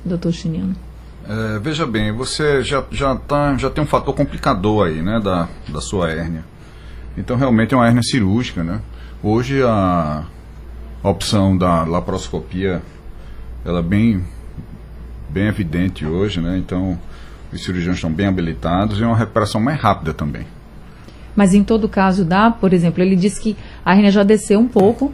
Doutor 0.05 0.33
Chiniano. 0.33 0.75
É, 1.29 1.59
veja 1.59 1.85
bem, 1.85 2.13
você 2.13 2.63
já, 2.63 2.85
já, 2.91 3.17
tá, 3.17 3.57
já 3.57 3.69
tem 3.69 3.83
um 3.83 3.87
fator 3.87 4.15
complicador 4.15 4.87
aí, 4.87 5.03
né, 5.03 5.21
da, 5.23 5.49
da 5.69 5.81
sua 5.81 6.11
hérnia. 6.11 6.45
Então, 7.19 7.37
realmente 7.37 7.75
é 7.75 7.77
uma 7.77 7.87
hérnia 7.87 8.03
cirúrgica, 8.03 8.63
né? 8.63 8.81
Hoje, 9.23 9.63
a, 9.63 10.25
a 11.03 11.09
opção 11.09 11.57
da 11.57 11.85
laparoscopia 11.85 12.83
ela 13.65 13.81
é 13.81 13.83
bem, 13.83 14.25
bem 15.29 15.47
evidente 15.47 16.07
hoje, 16.07 16.41
né? 16.41 16.57
Então, 16.57 16.99
os 17.53 17.65
cirurgiões 17.65 17.97
estão 17.97 18.13
bem 18.13 18.27
habilitados 18.27 18.99
e 18.99 19.03
é 19.03 19.07
uma 19.07 19.17
recuperação 19.17 19.61
mais 19.61 19.81
rápida 19.81 20.15
também. 20.15 20.47
Mas 21.35 21.53
em 21.53 21.63
todo 21.63 21.89
caso 21.89 22.25
dá, 22.25 22.51
por 22.51 22.73
exemplo, 22.73 23.03
ele 23.03 23.17
disse 23.17 23.41
que 23.41 23.57
a 23.85 23.95
hernia 23.95 24.11
já 24.11 24.23
desceu 24.23 24.59
um 24.59 24.69
pouco 24.69 25.13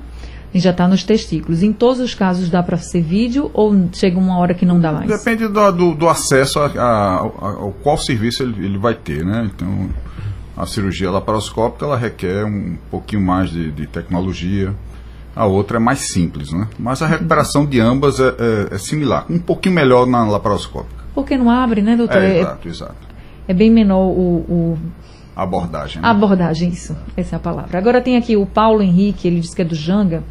e 0.55 0.61
já 0.61 0.71
está 0.71 0.87
nos 0.87 1.03
testículos. 1.03 1.63
Em 1.63 1.73
todos 1.73 1.99
os 2.01 2.15
casos 2.15 2.49
dá 2.51 2.63
para 2.63 2.77
ser 2.77 3.01
vídeo 3.01 3.51
ou 3.55 3.89
chega 3.93 4.19
uma 4.19 4.39
hora 4.39 4.55
que 4.55 4.67
não 4.67 4.79
dá 4.79 4.93
mais? 4.93 5.09
Depende 5.09 5.49
do, 5.49 5.73
do, 5.73 5.95
do 5.95 6.09
acesso 6.09 6.61
a, 6.61 6.67
a, 6.67 7.17
a, 7.17 7.21
ao 7.21 7.75
qual 7.83 7.97
serviço 7.97 8.43
ele, 8.43 8.67
ele 8.67 8.79
vai 8.79 8.95
ter, 8.95 9.25
né? 9.25 9.51
Então, 9.53 9.89
a 10.57 10.67
cirurgia 10.67 11.11
laparoscópica 11.11 11.87
ela 11.87 11.97
requer 11.97 12.45
um 12.45 12.77
pouquinho 12.91 13.23
mais 13.23 13.51
de, 13.51 13.71
de 13.73 13.87
tecnologia 13.87 14.75
a 15.35 15.47
outra 15.47 15.79
é 15.79 15.81
mais 15.81 16.13
simples, 16.13 16.53
né? 16.53 16.69
Mas 16.79 17.03
a 17.03 17.07
recuperação 17.07 17.65
de 17.65 17.81
ambas 17.81 18.21
é, 18.21 18.29
é, 18.29 18.75
é 18.75 18.79
similar, 18.79 19.27
um 19.31 19.39
pouquinho 19.39 19.75
melhor 19.75 20.07
na 20.07 20.25
laparoscópica. 20.25 21.03
Porque 21.15 21.37
não 21.37 21.51
abre, 21.51 21.83
né, 21.83 21.97
doutor? 21.97 22.23
É, 22.23 22.41
exato, 22.41 22.69
exato. 22.69 23.09
É 23.47 23.55
bem 23.55 23.71
menor 23.71 24.07
o... 24.07 24.45
o... 24.49 24.79
Abordagem. 25.35 26.01
Né? 26.01 26.09
Abordagem, 26.09 26.69
isso. 26.69 26.97
Essa 27.17 27.37
é 27.37 27.39
a 27.39 27.41
palavra. 27.41 27.79
Agora 27.79 28.01
tem 28.01 28.17
aqui 28.17 28.37
o 28.37 28.45
Paulo 28.45 28.83
Henrique, 28.83 29.27
ele 29.27 29.41
diz 29.41 29.55
que 29.55 29.63
é 29.63 29.65
do 29.65 29.75
Janga, 29.75 30.23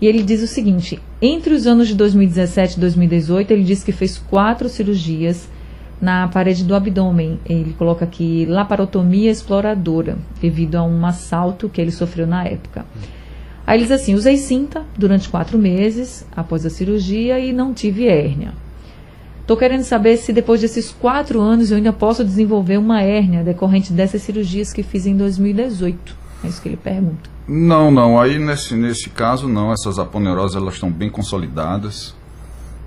e 0.00 0.06
ele 0.06 0.22
diz 0.22 0.42
o 0.42 0.46
seguinte, 0.46 1.00
entre 1.22 1.54
os 1.54 1.66
anos 1.66 1.88
de 1.88 1.94
2017 1.94 2.76
e 2.76 2.80
2018, 2.80 3.50
ele 3.50 3.64
diz 3.64 3.82
que 3.82 3.92
fez 3.92 4.18
quatro 4.18 4.68
cirurgias 4.68 5.48
na 6.00 6.28
parede 6.28 6.64
do 6.64 6.74
abdômen. 6.74 7.40
Ele 7.46 7.72
coloca 7.72 8.04
aqui 8.04 8.44
laparotomia 8.46 9.30
exploradora, 9.30 10.18
devido 10.40 10.76
a 10.76 10.82
um 10.82 11.06
assalto 11.06 11.68
que 11.68 11.80
ele 11.80 11.90
sofreu 11.90 12.26
na 12.26 12.44
época. 12.44 12.84
Aí 13.66 13.76
ele 13.78 13.84
diz 13.84 13.92
assim: 13.92 14.14
usei 14.14 14.36
cinta 14.36 14.84
durante 14.96 15.28
quatro 15.28 15.58
meses 15.58 16.24
após 16.36 16.64
a 16.64 16.70
cirurgia 16.70 17.38
e 17.40 17.52
não 17.52 17.74
tive 17.74 18.06
hérnia. 18.06 18.52
Estou 19.40 19.56
querendo 19.56 19.84
saber 19.84 20.16
se 20.16 20.32
depois 20.32 20.60
desses 20.60 20.90
quatro 20.90 21.40
anos 21.40 21.70
eu 21.70 21.76
ainda 21.76 21.92
posso 21.92 22.24
desenvolver 22.24 22.78
uma 22.78 23.00
hérnia 23.02 23.44
decorrente 23.44 23.92
dessas 23.92 24.22
cirurgias 24.22 24.72
que 24.72 24.82
fiz 24.82 25.06
em 25.06 25.16
2018. 25.16 26.16
É 26.44 26.48
isso 26.48 26.60
que 26.60 26.68
ele 26.68 26.76
pergunta. 26.76 27.30
Não, 27.46 27.90
não. 27.90 28.20
Aí 28.20 28.38
nesse, 28.38 28.74
nesse 28.74 29.08
caso 29.08 29.48
não. 29.48 29.72
Essas 29.72 29.98
aponeuroses 29.98 30.56
elas 30.56 30.74
estão 30.74 30.90
bem 30.90 31.08
consolidadas. 31.08 32.14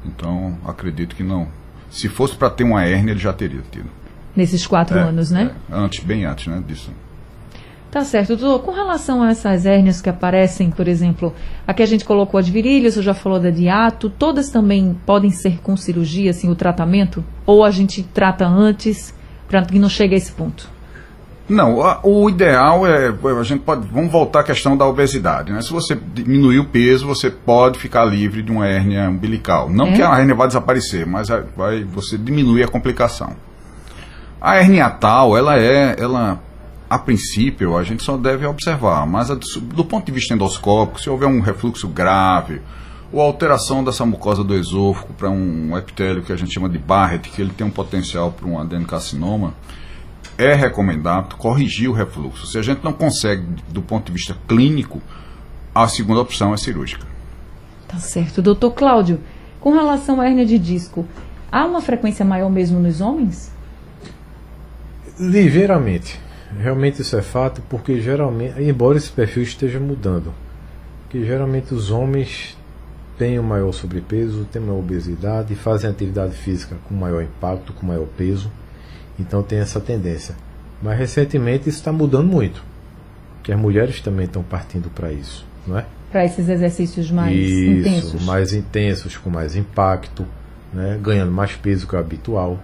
Então, 0.05 0.57
acredito 0.65 1.15
que 1.15 1.23
não. 1.23 1.47
Se 1.89 2.07
fosse 2.09 2.35
para 2.35 2.49
ter 2.49 2.63
uma 2.63 2.83
hérnia, 2.85 3.11
ele 3.11 3.19
já 3.19 3.33
teria 3.33 3.61
tido. 3.71 3.89
Nesses 4.35 4.65
quatro 4.67 4.97
É, 4.97 5.01
anos, 5.01 5.31
né? 5.31 5.51
é, 5.69 5.73
antes, 5.75 6.03
bem 6.03 6.25
antes, 6.25 6.47
né, 6.47 6.61
disso. 6.67 6.91
Tá 7.91 8.03
certo, 8.03 8.35
doutor. 8.35 8.59
Com 8.63 8.71
relação 8.71 9.23
a 9.23 9.31
essas 9.31 9.65
hérnias 9.65 9.99
que 9.99 10.09
aparecem, 10.09 10.69
por 10.69 10.87
exemplo, 10.87 11.33
aqui 11.67 11.81
a 11.81 11.85
gente 11.87 12.05
colocou 12.05 12.37
a 12.37 12.41
de 12.41 12.51
virilha, 12.51 12.91
você 12.91 13.01
já 13.01 13.15
falou 13.15 13.39
da 13.39 13.49
de 13.49 13.63
hiato, 13.63 14.09
todas 14.11 14.49
também 14.49 14.95
podem 15.07 15.31
ser 15.31 15.59
com 15.63 15.75
cirurgia, 15.75 16.29
assim, 16.29 16.49
o 16.51 16.55
tratamento? 16.55 17.23
Ou 17.47 17.63
a 17.63 17.71
gente 17.71 18.03
trata 18.03 18.45
antes, 18.47 19.11
para 19.47 19.63
que 19.63 19.79
não 19.79 19.89
chegue 19.89 20.13
a 20.13 20.17
esse 20.17 20.31
ponto? 20.31 20.69
Não, 21.49 21.81
a- 21.81 21.99
o 22.03 22.29
ideal 22.29 22.85
é, 22.85 23.07
a 23.07 23.43
gente 23.43 23.61
pode, 23.61 23.87
vamos 23.87 24.11
voltar 24.11 24.41
à 24.41 24.43
questão 24.43 24.77
da 24.77 24.85
obesidade, 24.85 25.51
né? 25.51 25.59
Se 25.63 25.71
você 25.73 25.97
diminuir 26.13 26.59
o 26.59 26.65
peso, 26.65 27.07
você 27.07 27.31
pode 27.31 27.79
ficar 27.79 28.05
livre 28.05 28.43
de 28.43 28.51
uma 28.51 28.67
hérnia 28.67 29.09
umbilical. 29.09 29.67
Não 29.67 29.87
É? 29.87 29.93
que 29.93 30.01
a 30.03 30.15
hérnia 30.19 30.35
vá 30.35 30.45
desaparecer, 30.45 31.07
mas 31.07 31.27
vai, 31.29 31.43
vai- 31.57 31.83
você 31.85 32.19
diminuir 32.19 32.63
a 32.65 32.67
complicação. 32.67 33.31
A 34.39 34.57
hernia 34.59 34.91
tal, 34.91 35.35
ela 35.35 35.57
é, 35.57 35.95
ela, 35.97 36.39
a 36.89 36.97
princípio, 36.97 37.77
a 37.77 37.83
gente 37.83 38.03
só 38.03 38.17
deve 38.17 38.45
observar, 38.45 39.05
mas 39.05 39.29
a 39.29 39.35
do, 39.35 39.85
ponto 39.85 40.05
de 40.07 40.11
vista 40.11 40.33
endoscópico, 40.33 40.99
se 40.99 41.09
houver 41.09 41.27
um 41.27 41.39
refluxo 41.39 41.87
grave, 41.87 42.61
ou 43.11 43.21
alteração 43.21 43.83
dessa 43.83 44.05
mucosa 44.05 44.43
do 44.43 44.55
esôfago 44.55 45.13
para 45.13 45.29
um 45.29 45.77
epitélio 45.77 46.23
que 46.23 46.33
a 46.33 46.35
gente 46.35 46.53
chama 46.53 46.67
de 46.67 46.79
Barrett, 46.79 47.29
que 47.29 47.41
ele 47.41 47.51
tem 47.51 47.65
um 47.65 47.71
potencial 47.71 48.31
para 48.31 48.47
um 48.47 48.59
adenocarcinoma, 48.59 49.53
é 50.37 50.53
recomendável 50.53 51.37
corrigir 51.37 51.89
o 51.89 51.93
refluxo. 51.93 52.47
Se 52.47 52.57
a 52.57 52.61
gente 52.61 52.83
não 52.83 52.93
consegue, 52.93 53.43
do 53.67 53.81
ponto 53.81 54.07
de 54.07 54.13
vista 54.13 54.35
clínico, 54.47 55.01
a 55.73 55.87
segunda 55.87 56.21
opção 56.21 56.53
é 56.53 56.57
cirúrgica. 56.57 57.05
Tá 57.87 57.97
certo. 57.97 58.41
Doutor 58.41 58.71
Cláudio, 58.71 59.19
com 59.59 59.71
relação 59.71 60.21
à 60.21 60.27
hérnia 60.27 60.45
de 60.45 60.57
disco, 60.57 61.05
há 61.51 61.65
uma 61.65 61.81
frequência 61.81 62.23
maior 62.23 62.49
mesmo 62.49 62.79
nos 62.79 63.01
homens? 63.01 63.51
Ligeiramente. 65.19 66.28
Realmente 66.57 67.01
isso 67.01 67.15
é 67.15 67.21
fato, 67.21 67.61
porque 67.69 67.99
geralmente, 68.01 68.61
embora 68.61 68.97
esse 68.97 69.11
perfil 69.11 69.43
esteja 69.43 69.79
mudando, 69.79 70.33
que 71.09 71.23
geralmente 71.23 71.73
os 71.73 71.91
homens 71.91 72.57
têm 73.17 73.39
um 73.39 73.43
maior 73.43 73.71
sobrepeso, 73.71 74.45
têm 74.45 74.61
maior 74.61 74.79
obesidade, 74.79 75.53
fazem 75.55 75.89
atividade 75.89 76.33
física 76.33 76.75
com 76.87 76.95
maior 76.95 77.21
impacto, 77.21 77.73
com 77.73 77.85
maior 77.85 78.07
peso, 78.17 78.51
então 79.19 79.43
tem 79.43 79.59
essa 79.59 79.79
tendência. 79.79 80.35
Mas 80.81 80.97
recentemente 80.97 81.69
isso 81.69 81.79
está 81.79 81.91
mudando 81.91 82.27
muito, 82.27 82.63
que 83.43 83.51
as 83.51 83.59
mulheres 83.59 83.99
também 84.01 84.25
estão 84.25 84.41
partindo 84.41 84.89
para 84.89 85.11
isso, 85.11 85.45
não 85.67 85.77
é? 85.77 85.85
Para 86.11 86.25
esses 86.25 86.49
exercícios 86.49 87.11
mais 87.11 87.37
Isso, 87.37 87.71
intensos? 87.71 88.25
mais 88.25 88.53
intensos, 88.53 89.15
com 89.15 89.29
mais 89.29 89.55
impacto, 89.55 90.25
né? 90.73 90.97
ganhando 90.99 91.31
mais 91.31 91.55
peso 91.55 91.85
que 91.85 91.95
o 91.95 91.99
habitual. 91.99 92.57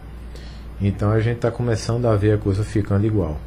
Então 0.82 1.12
a 1.12 1.20
gente 1.20 1.36
está 1.36 1.52
começando 1.52 2.08
a 2.08 2.16
ver 2.16 2.34
a 2.34 2.38
coisa 2.40 2.64
ficando 2.64 3.06
igual. 3.06 3.38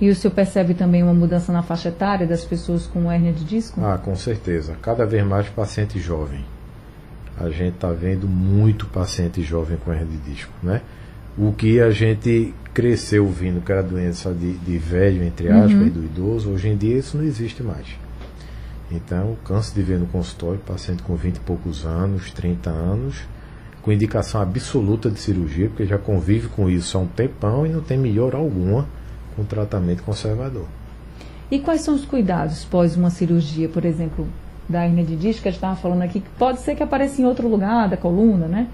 E 0.00 0.10
o 0.10 0.14
senhor 0.14 0.34
percebe 0.34 0.74
também 0.74 1.02
uma 1.02 1.14
mudança 1.14 1.52
na 1.52 1.62
faixa 1.62 1.88
etária 1.88 2.26
das 2.26 2.44
pessoas 2.44 2.86
com 2.86 3.10
hérnia 3.10 3.32
de 3.32 3.44
disco? 3.44 3.80
Ah, 3.82 3.96
com 3.96 4.14
certeza. 4.14 4.76
Cada 4.82 5.06
vez 5.06 5.26
mais 5.26 5.48
paciente 5.48 5.98
jovem. 5.98 6.44
A 7.38 7.48
gente 7.48 7.74
está 7.74 7.90
vendo 7.92 8.28
muito 8.28 8.86
paciente 8.86 9.42
jovem 9.42 9.78
com 9.78 9.92
hernia 9.92 10.06
de 10.06 10.34
disco, 10.34 10.52
né? 10.62 10.82
O 11.38 11.52
que 11.52 11.80
a 11.80 11.90
gente 11.90 12.54
cresceu 12.72 13.26
vindo 13.28 13.62
que 13.62 13.72
era 13.72 13.82
doença 13.82 14.32
de, 14.32 14.52
de 14.54 14.78
velho, 14.78 15.22
entre 15.22 15.48
aspas, 15.50 15.86
e 15.86 15.90
do 15.90 16.04
idoso, 16.04 16.50
hoje 16.50 16.68
em 16.68 16.76
dia 16.76 16.96
isso 16.98 17.16
não 17.16 17.24
existe 17.24 17.62
mais. 17.62 17.86
Então, 18.90 19.36
canso 19.44 19.74
de 19.74 19.82
ver 19.82 19.98
no 19.98 20.06
consultório 20.06 20.58
paciente 20.60 21.02
com 21.02 21.14
20 21.14 21.36
e 21.36 21.40
poucos 21.40 21.84
anos, 21.84 22.30
30 22.30 22.70
anos, 22.70 23.22
com 23.82 23.92
indicação 23.92 24.40
absoluta 24.40 25.10
de 25.10 25.18
cirurgia, 25.18 25.68
porque 25.68 25.84
já 25.84 25.98
convive 25.98 26.48
com 26.48 26.70
isso 26.70 26.96
há 26.96 27.00
um 27.00 27.06
tempão 27.06 27.66
e 27.66 27.68
não 27.68 27.80
tem 27.80 27.98
melhora 27.98 28.36
alguma 28.36 28.86
com 29.36 29.44
tratamento 29.44 30.02
conservador. 30.02 30.64
E 31.50 31.60
quais 31.60 31.82
são 31.82 31.94
os 31.94 32.04
cuidados 32.04 32.64
pós 32.64 32.96
uma 32.96 33.10
cirurgia, 33.10 33.68
por 33.68 33.84
exemplo, 33.84 34.26
da 34.68 34.84
hernia 34.84 35.04
de 35.04 35.14
disco, 35.14 35.42
que 35.42 35.48
a 35.48 35.50
gente 35.52 35.58
estava 35.58 35.76
falando 35.76 36.02
aqui, 36.02 36.20
que 36.20 36.30
pode 36.38 36.60
ser 36.60 36.74
que 36.74 36.82
apareça 36.82 37.22
em 37.22 37.24
outro 37.24 37.46
lugar 37.46 37.88
da 37.88 37.96
coluna, 37.96 38.48
né? 38.48 38.68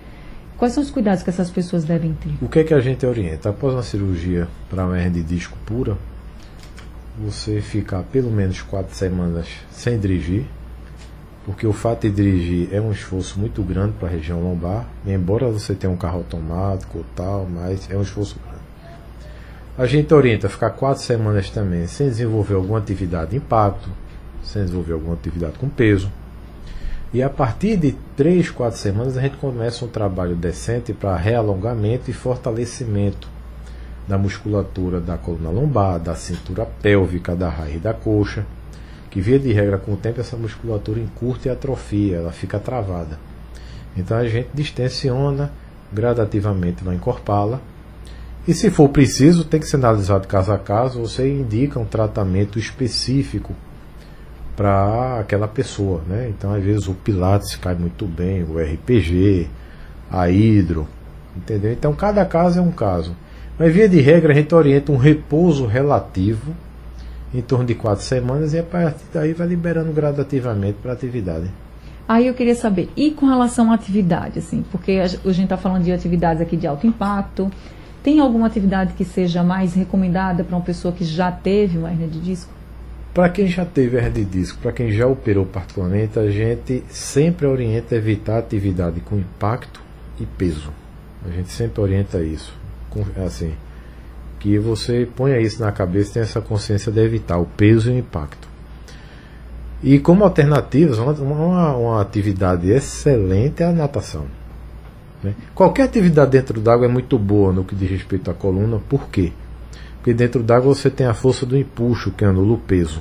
Quais 0.57 0.73
são 0.73 0.83
os 0.83 0.91
cuidados 0.91 1.23
que 1.23 1.29
essas 1.29 1.51
pessoas 1.51 1.85
devem 1.85 2.15
ter? 2.15 2.33
O 2.41 2.49
que 2.49 2.61
é 2.61 2.65
que 2.65 2.73
a 2.73 2.81
gente 2.81 3.05
orienta? 3.05 3.51
Após 3.51 3.75
uma 3.75 3.83
cirurgia 3.83 4.49
para 4.71 4.87
uma 4.87 4.97
hernia 4.97 5.23
de 5.23 5.23
disco 5.23 5.59
pura, 5.67 5.99
você 7.19 7.61
ficar 7.61 8.03
pelo 8.05 8.31
menos 8.31 8.63
quatro 8.63 8.95
semanas 8.95 9.49
sem 9.71 9.99
dirigir, 9.99 10.47
porque 11.45 11.67
o 11.67 11.73
fato 11.73 12.09
de 12.09 12.15
dirigir 12.15 12.69
é 12.73 12.81
um 12.81 12.93
esforço 12.93 13.39
muito 13.39 13.63
grande 13.63 13.95
para 13.99 14.09
a 14.09 14.11
região 14.11 14.41
lombar, 14.41 14.87
embora 15.05 15.49
você 15.49 15.75
tenha 15.75 15.93
um 15.93 15.97
carro 15.97 16.19
automático 16.19 16.99
ou 16.99 17.05
tal, 17.17 17.47
mas 17.53 17.91
é 17.91 17.97
um 17.97 18.03
esforço 18.03 18.39
grande. 18.39 18.52
A 19.77 19.87
gente 19.87 20.13
orienta 20.13 20.49
a 20.49 20.51
ficar 20.51 20.69
quatro 20.71 21.03
semanas 21.03 21.49
também 21.49 21.87
sem 21.87 22.07
desenvolver 22.07 22.55
alguma 22.55 22.79
atividade 22.79 23.31
de 23.31 23.39
impacto, 23.39 23.89
sem 24.45 24.63
desenvolver 24.65 24.93
alguma 24.93 25.15
atividade 25.15 25.59
com 25.59 25.67
peso. 25.67 26.13
E 27.11 27.23
a 27.23 27.31
partir 27.31 27.79
de 27.79 27.93
3, 28.15 28.51
4 28.51 28.79
semanas 28.79 29.17
a 29.17 29.23
gente 29.23 29.39
começa 29.39 29.85
um 29.85 29.89
trabalho 29.89 30.37
decente 30.37 30.93
para 30.93 31.17
realongamento 31.17 32.11
e 32.11 32.13
fortalecimento 32.13 33.29
da 34.07 34.19
musculatura 34.19 35.01
da 35.01 35.17
coluna 35.17 35.49
lombar, 35.49 35.99
da 35.99 36.15
cintura 36.15 36.67
pélvica, 36.67 37.35
da 37.35 37.49
raiz 37.49 37.81
da 37.81 37.95
coxa, 37.95 38.45
que 39.11 39.23
via 39.23 39.39
de 39.39 39.53
regra 39.53 39.79
com 39.79 39.93
o 39.95 39.97
tempo 39.97 40.21
essa 40.21 40.37
musculatura 40.37 41.01
encurta 41.01 41.49
e 41.49 41.51
atrofia, 41.51 42.17
ela 42.17 42.33
fica 42.33 42.59
travada. 42.59 43.19
Então 43.97 44.19
a 44.19 44.29
gente 44.29 44.49
distensiona, 44.53 45.51
gradativamente 45.91 46.85
vai 46.85 46.95
encorpá-la. 46.95 47.59
E 48.47 48.53
se 48.53 48.71
for 48.71 48.89
preciso, 48.89 49.45
tem 49.45 49.61
que 49.61 49.67
ser 49.67 49.77
analisado 49.77 50.27
caso 50.27 50.53
a 50.53 50.59
caso, 50.59 51.01
você 51.01 51.29
indica 51.29 51.79
um 51.79 51.85
tratamento 51.85 52.59
específico 52.59 53.55
para 54.57 55.21
aquela 55.21 55.47
pessoa, 55.47 56.03
né? 56.09 56.29
Então 56.29 56.53
às 56.53 56.63
vezes 56.63 56.89
o 56.89 56.95
Pilates 56.95 57.55
cai 57.57 57.75
muito 57.75 58.05
bem, 58.05 58.43
o 58.43 58.59
RPG, 58.59 59.49
a 60.11 60.29
hidro, 60.29 60.89
entendeu? 61.37 61.73
Então 61.73 61.95
cada 61.95 62.25
caso 62.25 62.59
é 62.59 62.63
um 62.63 62.73
caso. 62.73 63.15
Mas 63.59 63.73
via 63.73 63.89
de 63.89 64.01
regra 64.01 64.33
a 64.33 64.37
gente 64.37 64.55
orienta 64.55 64.91
um 64.91 64.97
repouso 64.97 65.67
relativo 65.67 66.53
em 67.33 67.41
torno 67.41 67.65
de 67.65 67.75
quatro 67.75 68.05
semanas 68.05 68.53
e 68.53 68.59
a 68.59 68.63
partir 68.63 69.05
daí 69.13 69.33
vai 69.33 69.47
liberando 69.47 69.93
gradativamente 69.93 70.79
para 70.83 70.91
a 70.91 70.95
atividade. 70.95 71.49
Aí 72.09 72.27
eu 72.27 72.35
queria 72.35 72.55
saber, 72.55 72.91
e 72.97 73.13
com 73.13 73.27
relação 73.27 73.71
à 73.71 73.75
atividade, 73.75 74.41
assim, 74.41 74.65
porque 74.71 74.93
a 74.93 75.07
gente 75.07 75.45
está 75.45 75.57
falando 75.57 75.85
de 75.85 75.93
atividades 75.93 76.43
aqui 76.43 76.57
de 76.57 76.67
alto 76.67 76.87
impacto, 76.87 77.51
tem 78.03 78.21
alguma 78.21 78.47
atividade 78.47 78.95
que 78.95 79.05
seja 79.05 79.43
mais 79.43 79.75
recomendada 79.75 80.43
para 80.43 80.57
uma 80.57 80.65
pessoa 80.65 80.93
que 80.93 81.05
já 81.05 81.31
teve 81.31 81.79
uma 81.79 81.91
hernia 81.91 82.09
de 82.09 82.21
disco? 82.21 82.53
Para 83.15 83.29
quem 83.29 83.47
já 83.47 83.65
teve 83.65 83.97
hernia 83.97 84.11
de 84.11 84.25
disco, 84.25 84.59
para 84.61 84.73
quem 84.73 84.91
já 84.91 85.07
operou 85.07 85.47
particularmente, 85.47 86.19
a 86.19 86.31
gente 86.31 86.83
sempre 86.89 87.47
orienta 87.47 87.95
a 87.95 87.99
evitar 87.99 88.39
atividade 88.39 89.01
com 89.01 89.17
impacto 89.17 89.81
e 90.21 90.27
peso. 90.27 90.73
A 91.25 91.31
gente 91.31 91.51
sempre 91.51 91.81
orienta 91.81 92.21
isso. 92.23 92.53
Assim, 93.25 93.53
que 94.39 94.59
você 94.59 95.09
ponha 95.17 95.39
isso 95.39 95.63
na 95.63 95.71
cabeça 95.71 96.15
tenha 96.15 96.25
essa 96.25 96.41
consciência 96.41 96.91
de 96.91 97.01
evitar 97.01 97.39
o 97.39 97.47
peso 97.47 97.91
e 97.91 97.95
o 97.95 97.99
impacto. 97.99 98.49
E 99.83 99.99
como 99.99 100.25
alternativas, 100.25 100.99
uma, 100.99 101.77
uma 101.77 102.01
atividade 102.01 102.71
excelente 102.71 103.63
é 103.63 103.67
a 103.67 103.73
natação. 103.73 104.27
Né? 105.23 105.35
Qualquer 105.55 105.85
atividade 105.85 106.31
dentro 106.31 106.61
d'água 106.61 106.87
é 106.87 106.89
muito 106.89 107.19
boa 107.19 107.53
no 107.53 107.65
que 107.65 107.75
diz 107.75 107.91
respeito 107.91 108.31
à 108.31 108.35
coluna, 108.35 108.81
por 108.89 109.09
quê? 109.09 109.33
Porque 109.97 110.13
dentro 110.13 110.43
d'água 110.43 110.75
você 110.75 110.91
tem 110.91 111.07
a 111.07 111.15
força 111.15 111.47
do 111.47 111.57
empuxo, 111.57 112.11
que 112.11 112.25
anula 112.25 112.55
o 112.55 112.59
peso. 112.59 113.01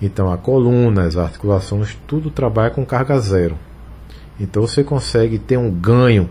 Então 0.00 0.32
a 0.32 0.38
coluna, 0.38 1.04
as 1.04 1.16
articulações, 1.16 1.96
tudo 2.06 2.30
trabalha 2.30 2.70
com 2.70 2.84
carga 2.84 3.18
zero. 3.18 3.56
Então 4.38 4.66
você 4.66 4.82
consegue 4.82 5.38
ter 5.38 5.56
um 5.56 5.70
ganho 5.70 6.28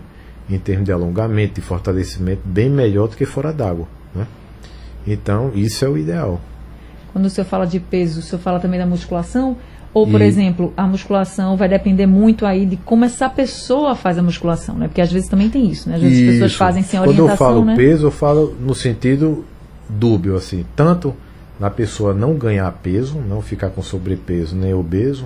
em 0.48 0.58
termos 0.58 0.84
de 0.84 0.92
alongamento 0.92 1.58
e 1.58 1.62
fortalecimento 1.62 2.42
bem 2.44 2.70
melhor 2.70 3.08
do 3.08 3.16
que 3.16 3.24
fora 3.24 3.52
d'água. 3.52 3.86
Né? 4.14 4.26
Então 5.06 5.52
isso 5.54 5.84
é 5.84 5.88
o 5.88 5.98
ideal. 5.98 6.40
Quando 7.12 7.26
o 7.26 7.30
senhor 7.30 7.46
fala 7.46 7.66
de 7.66 7.80
peso, 7.80 8.20
o 8.20 8.22
senhor 8.22 8.40
fala 8.40 8.60
também 8.60 8.78
da 8.78 8.86
musculação? 8.86 9.56
Ou, 9.96 10.06
por 10.06 10.20
E- 10.20 10.24
exemplo, 10.24 10.74
a 10.76 10.86
musculação 10.86 11.56
vai 11.56 11.70
depender 11.70 12.04
muito 12.04 12.44
aí 12.44 12.66
de 12.66 12.76
como 12.76 13.06
essa 13.06 13.30
pessoa 13.30 13.94
faz 13.94 14.18
a 14.18 14.22
musculação, 14.22 14.74
né? 14.74 14.88
Porque 14.88 15.00
às 15.00 15.10
vezes 15.10 15.26
também 15.26 15.48
tem 15.48 15.70
isso, 15.70 15.88
né? 15.88 15.94
Às 15.94 16.02
vezes 16.02 16.18
as 16.18 16.32
pessoas 16.34 16.50
Isso. 16.50 16.58
fazem 16.58 16.82
sem 16.82 17.00
Quando 17.00 17.08
orientação, 17.08 17.46
eu 17.46 17.54
falo 17.54 17.64
né? 17.64 17.74
peso, 17.76 18.06
eu 18.06 18.10
falo 18.10 18.54
no 18.60 18.74
sentido 18.74 19.42
dúbio, 19.88 20.36
assim, 20.36 20.66
tanto 20.76 21.14
na 21.58 21.70
pessoa 21.70 22.12
não 22.12 22.34
ganhar 22.34 22.70
peso, 22.82 23.18
não 23.26 23.40
ficar 23.40 23.70
com 23.70 23.80
sobrepeso 23.80 24.54
nem 24.54 24.74
obeso, 24.74 25.24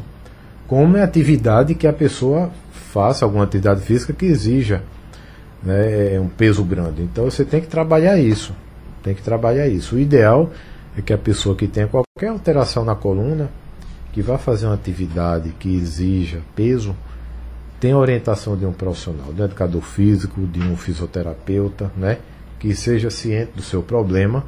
como 0.69 0.97
é 0.97 1.03
atividade 1.03 1.75
que 1.75 1.89
a 1.89 1.93
pessoa 1.93 2.51
faça 2.93 3.25
alguma 3.25 3.43
atividade 3.43 3.81
física 3.81 4.13
que 4.13 4.27
exija 4.27 4.83
né, 5.65 6.17
um 6.21 6.29
peso 6.29 6.63
grande. 6.63 7.03
Então 7.03 7.25
você 7.25 7.45
tem 7.45 7.61
que 7.61 7.67
trabalhar 7.67 8.17
isso, 8.21 8.55
tem 9.03 9.17
que 9.17 9.23
trabalhar 9.23 9.67
isso. 9.67 9.97
O 9.97 9.99
ideal 9.99 10.49
é 10.97 11.03
que 11.03 11.13
a 11.13 11.19
pessoa 11.19 11.57
que 11.57 11.67
tenha 11.67 11.89
qualquer 11.89 12.29
alteração 12.29 12.85
na 12.85 12.95
coluna, 12.95 13.51
que 14.13 14.23
vá 14.23 14.39
fazer 14.39 14.67
uma 14.67 14.75
atividade 14.75 15.51
que 15.59 15.75
exija 15.75 16.41
peso, 16.55 16.97
tem 17.79 17.95
orientação 17.95 18.57
de 18.57 18.67
um 18.67 18.73
profissional, 18.73 19.33
de 19.33 19.41
um 19.41 19.45
educador 19.45 19.83
físico, 19.83 20.47
de 20.47 20.61
um 20.61 20.77
fisioterapeuta, 20.77 21.91
né? 21.97 22.19
Que 22.59 22.75
seja 22.75 23.09
ciente 23.09 23.53
do 23.57 23.63
seu 23.63 23.83
problema 23.83 24.45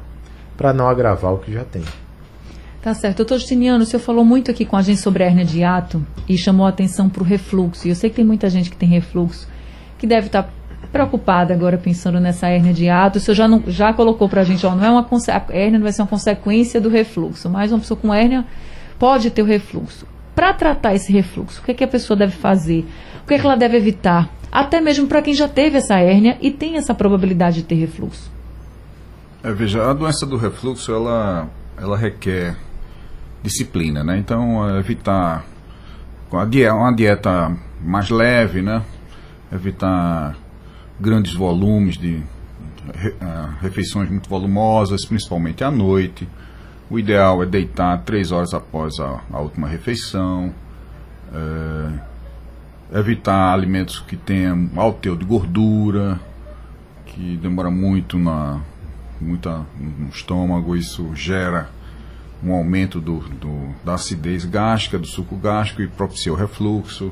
para 0.55 0.71
não 0.71 0.87
agravar 0.87 1.33
o 1.33 1.39
que 1.39 1.51
já 1.51 1.63
tem. 1.63 1.83
Tá 2.81 2.93
certo. 2.93 3.17
Doutor 3.17 3.39
Justiniano, 3.39 3.83
o 3.83 3.87
senhor 3.87 4.01
falou 4.01 4.25
muito 4.25 4.51
aqui 4.51 4.65
com 4.65 4.75
a 4.75 4.81
gente 4.81 4.99
sobre 4.99 5.23
a 5.23 5.27
hernia 5.27 5.45
de 5.45 5.59
hiato 5.59 6.05
e 6.27 6.37
chamou 6.37 6.65
a 6.65 6.69
atenção 6.69 7.09
para 7.09 7.23
o 7.23 7.25
refluxo. 7.25 7.87
E 7.87 7.89
eu 7.89 7.95
sei 7.95 8.09
que 8.09 8.17
tem 8.17 8.25
muita 8.25 8.49
gente 8.49 8.69
que 8.69 8.75
tem 8.75 8.89
refluxo 8.89 9.47
que 9.97 10.05
deve 10.05 10.27
estar 10.27 10.43
tá 10.43 10.49
preocupada 10.91 11.53
agora 11.53 11.77
pensando 11.77 12.19
nessa 12.19 12.51
hernia 12.51 12.73
de 12.73 12.83
hiato. 12.83 13.17
O 13.17 13.21
senhor 13.21 13.35
já, 13.35 13.47
não, 13.47 13.63
já 13.67 13.93
colocou 13.93 14.27
para 14.27 14.41
a 14.41 14.43
gente, 14.43 14.65
ó, 14.65 14.75
não 14.75 14.83
é 14.83 14.91
uma 14.91 15.07
a 15.09 15.57
hernia 15.57 15.79
não 15.79 15.83
vai 15.83 15.93
ser 15.93 16.01
uma 16.01 16.09
consequência 16.09 16.81
do 16.81 16.89
refluxo, 16.89 17.49
mas 17.49 17.71
uma 17.71 17.79
pessoa 17.79 17.97
com 17.97 18.13
hernia 18.13 18.45
pode 19.03 19.31
ter 19.31 19.41
o 19.41 19.45
refluxo. 19.45 20.07
Para 20.33 20.53
tratar 20.53 20.95
esse 20.95 21.11
refluxo, 21.11 21.59
o 21.59 21.65
que, 21.65 21.71
é 21.71 21.73
que 21.73 21.83
a 21.83 21.87
pessoa 21.89 22.15
deve 22.15 22.31
fazer? 22.31 22.85
O 23.21 23.27
que, 23.27 23.33
é 23.33 23.37
que 23.37 23.45
ela 23.45 23.57
deve 23.57 23.75
evitar? 23.75 24.29
Até 24.49 24.79
mesmo 24.79 25.07
para 25.07 25.21
quem 25.21 25.33
já 25.33 25.45
teve 25.45 25.77
essa 25.77 25.99
hérnia 25.99 26.37
e 26.39 26.49
tem 26.49 26.77
essa 26.77 26.95
probabilidade 26.95 27.57
de 27.57 27.63
ter 27.63 27.75
refluxo. 27.75 28.31
É, 29.43 29.51
veja, 29.51 29.89
a 29.89 29.93
doença 29.93 30.25
do 30.25 30.37
refluxo, 30.37 30.89
ela, 30.89 31.49
ela 31.77 31.97
requer 31.97 32.55
disciplina, 33.41 34.05
né? 34.05 34.17
Então, 34.17 34.69
é, 34.69 34.79
evitar 34.79 35.43
uma 36.31 36.45
dieta, 36.95 37.53
mais 37.81 38.09
leve, 38.09 38.61
né? 38.61 38.83
Evitar 39.51 40.37
grandes 40.97 41.33
volumes 41.33 41.97
de 41.97 42.15
uh, 42.15 43.59
refeições 43.59 44.09
muito 44.09 44.29
volumosas, 44.29 45.03
principalmente 45.05 45.61
à 45.61 45.69
noite. 45.69 46.25
O 46.93 46.99
ideal 46.99 47.41
é 47.41 47.47
deitar 47.47 48.03
três 48.03 48.31
horas 48.31 48.53
após 48.53 48.99
a, 48.99 49.19
a 49.31 49.39
última 49.39 49.67
refeição. 49.67 50.53
É, 51.33 52.99
evitar 52.99 53.51
alimentos 53.51 53.97
que 53.97 54.15
tenham 54.15 54.69
alto 54.75 54.99
teor 54.99 55.17
de 55.17 55.25
gordura, 55.25 56.19
que 57.07 57.35
demora 57.37 57.71
muito 57.71 58.19
na, 58.19 58.61
muita, 59.19 59.65
no 59.75 60.09
estômago, 60.09 60.75
isso 60.75 61.15
gera 61.15 61.67
um 62.43 62.53
aumento 62.53 63.01
do, 63.01 63.21
do, 63.21 63.73
da 63.83 63.95
acidez 63.95 64.45
gástrica, 64.45 64.99
do 64.99 65.07
suco 65.07 65.35
gástrico 65.35 65.81
e 65.81 65.87
propicia 65.87 66.31
o 66.31 66.35
refluxo. 66.35 67.11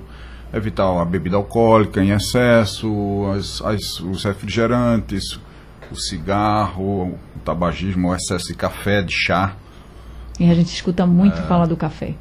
Evitar 0.54 1.02
a 1.02 1.04
bebida 1.04 1.38
alcoólica 1.38 2.04
em 2.04 2.12
excesso, 2.12 2.88
as, 3.36 3.60
as, 3.64 4.00
os 4.00 4.24
refrigerantes, 4.26 5.40
o 5.92 5.96
cigarro, 5.96 7.18
o 7.36 7.40
tabagismo, 7.44 8.10
o 8.10 8.16
excesso 8.16 8.46
de 8.50 8.54
café, 8.54 9.02
de 9.02 9.12
chá. 9.12 9.56
E 10.42 10.50
a 10.50 10.56
gente 10.56 10.74
escuta 10.74 11.06
muito 11.06 11.38
é, 11.38 11.42
falar 11.44 11.68
do 11.68 11.78
café. 11.78 12.16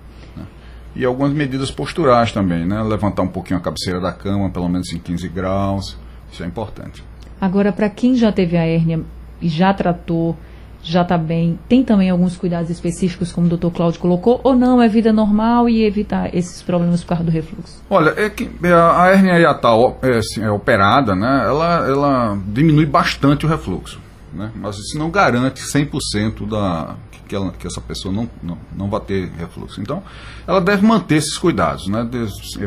E 0.94 1.06
algumas 1.06 1.32
medidas 1.32 1.70
posturais 1.70 2.32
também, 2.32 2.66
né? 2.66 2.82
Levantar 2.82 3.22
um 3.22 3.28
pouquinho 3.28 3.58
a 3.58 3.62
cabeceira 3.62 3.98
da 3.98 4.12
cama, 4.12 4.50
pelo 4.50 4.68
menos 4.68 4.92
em 4.92 4.98
15 4.98 5.26
graus. 5.28 5.96
Isso 6.30 6.42
é 6.42 6.46
importante. 6.46 7.02
Agora, 7.40 7.72
para 7.72 7.88
quem 7.88 8.14
já 8.14 8.30
teve 8.30 8.58
a 8.58 8.66
hérnia 8.66 9.00
e 9.40 9.48
já 9.48 9.72
tratou, 9.72 10.36
já 10.82 11.00
está 11.00 11.16
bem, 11.16 11.58
tem 11.66 11.82
também 11.82 12.10
alguns 12.10 12.36
cuidados 12.36 12.68
específicos, 12.68 13.32
como 13.32 13.46
o 13.46 13.48
doutor 13.48 13.70
Cláudio 13.70 13.98
colocou, 13.98 14.38
ou 14.44 14.54
não, 14.54 14.82
é 14.82 14.86
vida 14.86 15.14
normal 15.14 15.66
e 15.66 15.82
evitar 15.82 16.34
esses 16.36 16.60
problemas 16.60 17.02
por 17.02 17.08
causa 17.08 17.24
do 17.24 17.30
refluxo? 17.30 17.82
Olha, 17.88 18.12
é 18.18 18.28
que 18.28 18.50
a 18.66 19.08
hérnia 19.08 19.38
hiatal 19.38 19.98
é, 20.02 20.18
assim, 20.18 20.42
é 20.42 20.50
operada, 20.50 21.14
né, 21.14 21.44
ela, 21.46 21.86
ela 21.88 22.38
diminui 22.48 22.84
bastante 22.84 23.46
o 23.46 23.48
refluxo, 23.48 23.98
né, 24.32 24.52
mas 24.54 24.76
isso 24.76 24.98
não 24.98 25.10
garante 25.10 25.62
100% 25.62 26.48
da, 26.48 26.96
que, 27.30 27.36
ela, 27.36 27.52
que 27.52 27.66
essa 27.66 27.80
pessoa 27.80 28.12
não, 28.12 28.28
não, 28.42 28.58
não 28.76 28.90
vai 28.90 29.00
ter 29.00 29.30
refluxo. 29.38 29.80
Então, 29.80 30.02
ela 30.46 30.60
deve 30.60 30.84
manter 30.84 31.16
esses 31.16 31.38
cuidados, 31.38 31.86
né, 31.86 32.08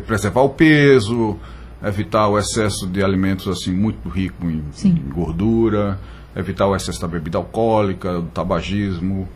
preservar 0.05 0.41
o 0.41 0.49
peso, 0.49 1.37
evitar 1.83 2.29
o 2.29 2.39
excesso 2.39 2.87
de 2.87 3.03
alimentos 3.03 3.47
assim 3.47 3.73
muito 3.73 4.07
rico 4.07 4.45
em, 4.45 4.63
em 4.85 5.09
gordura, 5.09 5.99
evitar 6.33 6.65
o 6.67 6.75
excesso 6.75 7.01
da 7.01 7.07
bebida 7.07 7.37
alcoólica, 7.37 8.13
do 8.13 8.27
tabagismo, 8.27 9.27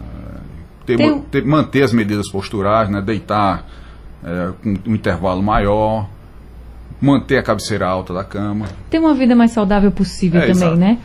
é, 0.00 0.38
ter, 0.86 0.96
Tem... 0.96 1.20
ter, 1.22 1.44
manter 1.44 1.82
as 1.82 1.92
medidas 1.92 2.30
posturais, 2.30 2.88
né, 2.88 3.00
deitar 3.00 3.66
é, 4.24 4.52
com 4.62 4.90
um 4.90 4.94
intervalo 4.94 5.42
maior, 5.42 6.08
manter 7.00 7.36
a 7.36 7.42
cabeceira 7.42 7.86
alta 7.88 8.14
da 8.14 8.22
cama. 8.22 8.66
Ter 8.88 9.00
uma 9.00 9.12
vida 9.12 9.34
mais 9.34 9.50
saudável 9.50 9.90
possível 9.90 10.40
é, 10.40 10.46
também, 10.46 10.68
exato. 10.68 10.76
né? 10.76 10.98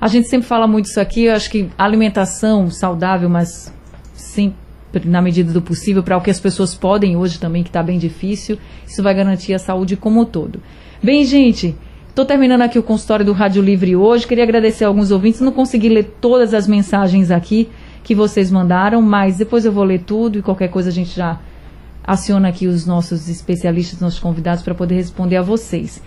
A 0.00 0.08
gente 0.08 0.28
sempre 0.28 0.46
fala 0.46 0.66
muito 0.66 0.86
isso 0.86 0.98
aqui, 0.98 1.24
eu 1.24 1.34
acho 1.34 1.50
que 1.50 1.68
alimentação 1.76 2.70
saudável, 2.70 3.28
mas 3.28 3.72
sempre 4.14 4.56
na 5.04 5.20
medida 5.20 5.52
do 5.52 5.60
possível, 5.60 6.02
para 6.02 6.16
o 6.16 6.20
que 6.20 6.30
as 6.30 6.40
pessoas 6.40 6.74
podem 6.74 7.16
hoje 7.16 7.38
também, 7.38 7.62
que 7.62 7.68
está 7.68 7.82
bem 7.82 7.98
difícil, 7.98 8.58
isso 8.86 9.02
vai 9.02 9.14
garantir 9.14 9.54
a 9.54 9.58
saúde 9.58 9.96
como 9.96 10.22
um 10.22 10.24
todo. 10.24 10.60
Bem, 11.02 11.24
gente, 11.24 11.76
Estou 12.10 12.24
terminando 12.24 12.62
aqui 12.62 12.76
o 12.76 12.82
consultório 12.82 13.24
do 13.24 13.32
Rádio 13.32 13.62
Livre 13.62 13.94
hoje. 13.94 14.26
Queria 14.26 14.42
agradecer 14.42 14.84
a 14.84 14.88
alguns 14.88 15.12
ouvintes. 15.12 15.40
Não 15.40 15.52
consegui 15.52 15.88
ler 15.88 16.16
todas 16.20 16.52
as 16.52 16.66
mensagens 16.66 17.30
aqui 17.30 17.68
que 18.02 18.16
vocês 18.16 18.50
mandaram, 18.50 19.00
mas 19.00 19.36
depois 19.36 19.64
eu 19.64 19.70
vou 19.70 19.84
ler 19.84 20.00
tudo 20.00 20.36
e 20.36 20.42
qualquer 20.42 20.68
coisa 20.68 20.88
a 20.88 20.92
gente 20.92 21.14
já 21.14 21.38
aciona 22.02 22.48
aqui 22.48 22.66
os 22.66 22.84
nossos 22.84 23.28
especialistas, 23.28 24.00
nossos 24.00 24.18
convidados 24.18 24.62
para 24.62 24.74
poder 24.74 24.96
responder 24.96 25.36
a 25.36 25.42
vocês. 25.42 26.02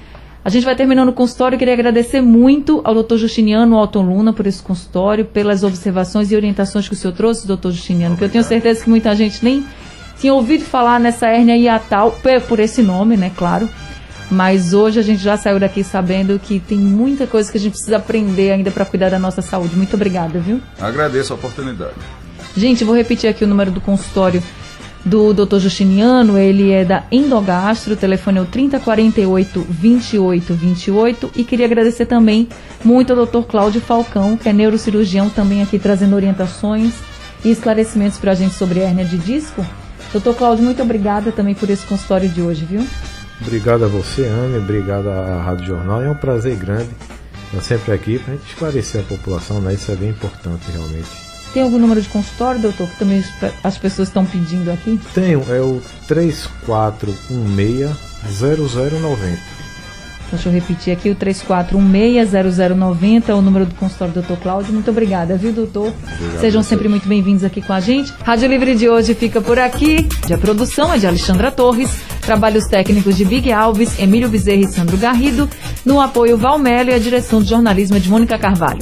A 0.46 0.50
gente 0.50 0.66
vai 0.66 0.76
terminando 0.76 1.10
o 1.10 1.14
consultório. 1.14 1.58
Queria 1.58 1.74
agradecer 1.74 2.22
muito 2.22 2.82
ao 2.84 2.94
doutor 2.94 3.18
Justiniano 3.18 3.78
Alton 3.78 4.02
Luna 4.02 4.34
por 4.34 4.46
esse 4.46 4.62
consultório, 4.62 5.24
pelas 5.24 5.64
observações 5.64 6.32
e 6.32 6.36
orientações 6.36 6.88
que 6.88 6.94
o 6.94 6.98
senhor 6.98 7.14
trouxe, 7.14 7.48
doutor 7.48 7.72
Justiniano, 7.72 8.18
que 8.18 8.24
eu 8.26 8.30
tenho 8.30 8.44
certeza 8.44 8.84
que 8.84 8.90
muita 8.90 9.16
gente 9.16 9.44
nem 9.44 9.66
tinha 10.20 10.34
ouvido 10.34 10.66
falar 10.66 11.00
nessa 11.00 11.28
hérnia 11.28 11.56
hiatal, 11.56 12.18
por 12.48 12.60
esse 12.60 12.82
nome, 12.82 13.16
né, 13.16 13.32
claro. 13.38 13.70
Mas 14.30 14.74
hoje 14.74 15.00
a 15.00 15.04
gente 15.04 15.24
já 15.24 15.38
saiu 15.38 15.60
daqui 15.60 15.84
sabendo 15.84 16.38
que 16.40 16.60
tem 16.60 16.78
muita 16.78 17.26
coisa 17.26 17.50
que 17.50 17.58
a 17.58 17.62
gente 17.62 17.74
precisa 17.74 17.98
aprender 17.98 18.52
ainda 18.52 18.70
para 18.70 18.84
cuidar 18.84 19.10
da 19.10 19.20
nossa 19.20 19.42
saúde. 19.42 19.78
Muito 19.78 19.96
obrigada, 19.96 20.40
viu? 20.40 20.60
Agradeço 20.80 21.32
a 21.32 21.36
oportunidade. 21.36 21.96
Gente, 22.56 22.84
vou 22.84 22.96
repetir 22.96 23.30
aqui 23.30 23.46
o 23.46 23.48
número 23.48 23.72
do 23.72 23.80
consultório 23.80 24.44
do 25.06 25.34
Dr. 25.34 25.60
Justiniano, 25.60 26.38
ele 26.38 26.72
é 26.72 26.86
da 26.86 27.04
Endogastro, 27.12 27.94
o 27.94 27.98
telefone 27.98 28.38
é 28.38 28.42
o 28.42 28.46
3048 28.46 29.68
2828 29.70 31.32
e 31.36 31.44
queria 31.44 31.66
agradecer 31.66 32.06
também 32.06 32.48
muito 32.84 33.12
ao 33.12 33.26
Dr. 33.26 33.42
Cláudio 33.48 33.82
Falcão, 33.82 34.38
que 34.38 34.48
é 34.48 34.54
neurocirurgião, 34.54 35.30
também 35.30 35.62
aqui 35.62 35.78
trazendo 35.78 36.16
orientações 36.16 36.94
e 37.44 37.52
esclarecimentos 37.52 38.18
para 38.18 38.32
a 38.32 38.36
gente 38.36 38.54
sobre 38.56 38.80
hérnia 38.80 39.04
de 39.04 39.18
disco. 39.18 39.66
Doutor 40.14 40.36
Cláudio, 40.36 40.64
muito 40.64 40.82
obrigada 40.82 41.32
também 41.32 41.56
por 41.56 41.70
esse 41.70 41.86
consultório 41.86 42.30
de 42.30 42.42
hoje, 42.42 42.64
viu? 42.64 42.86
Obrigado 43.42 43.84
a 43.84 43.88
você, 43.88 44.26
Anne, 44.26 44.58
obrigado 44.58 45.10
à 45.10 45.42
Rádio 45.42 45.66
Jornal. 45.66 46.02
É 46.02 46.10
um 46.10 46.16
prazer 46.16 46.56
grande 46.56 46.90
estar 47.48 47.62
sempre 47.62 47.94
aqui 47.94 48.20
para 48.20 48.34
a 48.34 48.38
gente 48.38 48.50
esclarecer 48.50 49.02
a 49.02 49.04
população, 49.04 49.60
né? 49.60 49.74
Isso 49.74 49.92
é 49.92 49.96
bem 49.96 50.10
importante 50.10 50.64
realmente. 50.72 51.33
Tem 51.54 51.62
algum 51.62 51.78
número 51.78 52.02
de 52.02 52.10
consultório, 52.10 52.60
doutor, 52.60 52.90
que 52.90 52.98
também 52.98 53.24
as 53.64 53.78
pessoas 53.78 54.08
estão 54.08 54.26
pedindo 54.26 54.72
aqui? 54.72 55.00
Tenho, 55.14 55.44
é 55.54 55.62
o 55.62 55.80
3416-0090. 56.10 57.94
Deixa 60.32 60.50
eu 60.50 60.54
repetir 60.54 60.92
aqui 60.92 61.12
o 61.12 61.16
34160090, 61.16 63.30
é 63.30 63.36
o 63.36 63.42
número 63.42 63.68
do 63.68 63.76
consultório 63.76 64.16
do 64.16 64.24
Dr. 64.24 64.34
Cláudio. 64.42 64.74
Muito 64.74 64.90
obrigada, 64.90 65.38
viu, 65.38 65.54
doutor? 65.54 65.94
Obrigado 65.94 66.40
Sejam 66.40 66.64
sempre 66.64 66.90
muito 66.90 67.08
bem-vindos 67.08 67.44
aqui 67.44 67.62
com 67.62 67.72
a 67.72 67.80
gente. 67.80 68.12
Rádio 68.24 68.50
Livre 68.50 68.74
de 68.74 68.90
hoje 68.90 69.14
fica 69.14 69.40
por 69.40 69.60
aqui. 69.60 70.10
A 70.34 70.38
produção 70.40 70.92
é 70.92 70.98
de 70.98 71.06
Alexandra 71.06 71.52
Torres, 71.52 71.92
trabalhos 72.22 72.66
técnicos 72.66 73.16
de 73.16 73.26
Big 73.26 73.52
Alves, 73.52 74.00
Emílio 74.00 74.28
Bezerra 74.28 74.62
e 74.62 74.68
Sandro 74.68 74.98
Garrido, 74.98 75.48
no 75.86 76.02
apoio 76.02 76.36
Valmelo 76.36 76.90
e 76.90 76.96
a 76.96 77.00
direção 77.00 77.40
de 77.40 77.50
jornalismo 77.50 77.98
é 77.98 78.00
de 78.00 78.10
Mônica 78.10 78.40
Carvalho. 78.40 78.82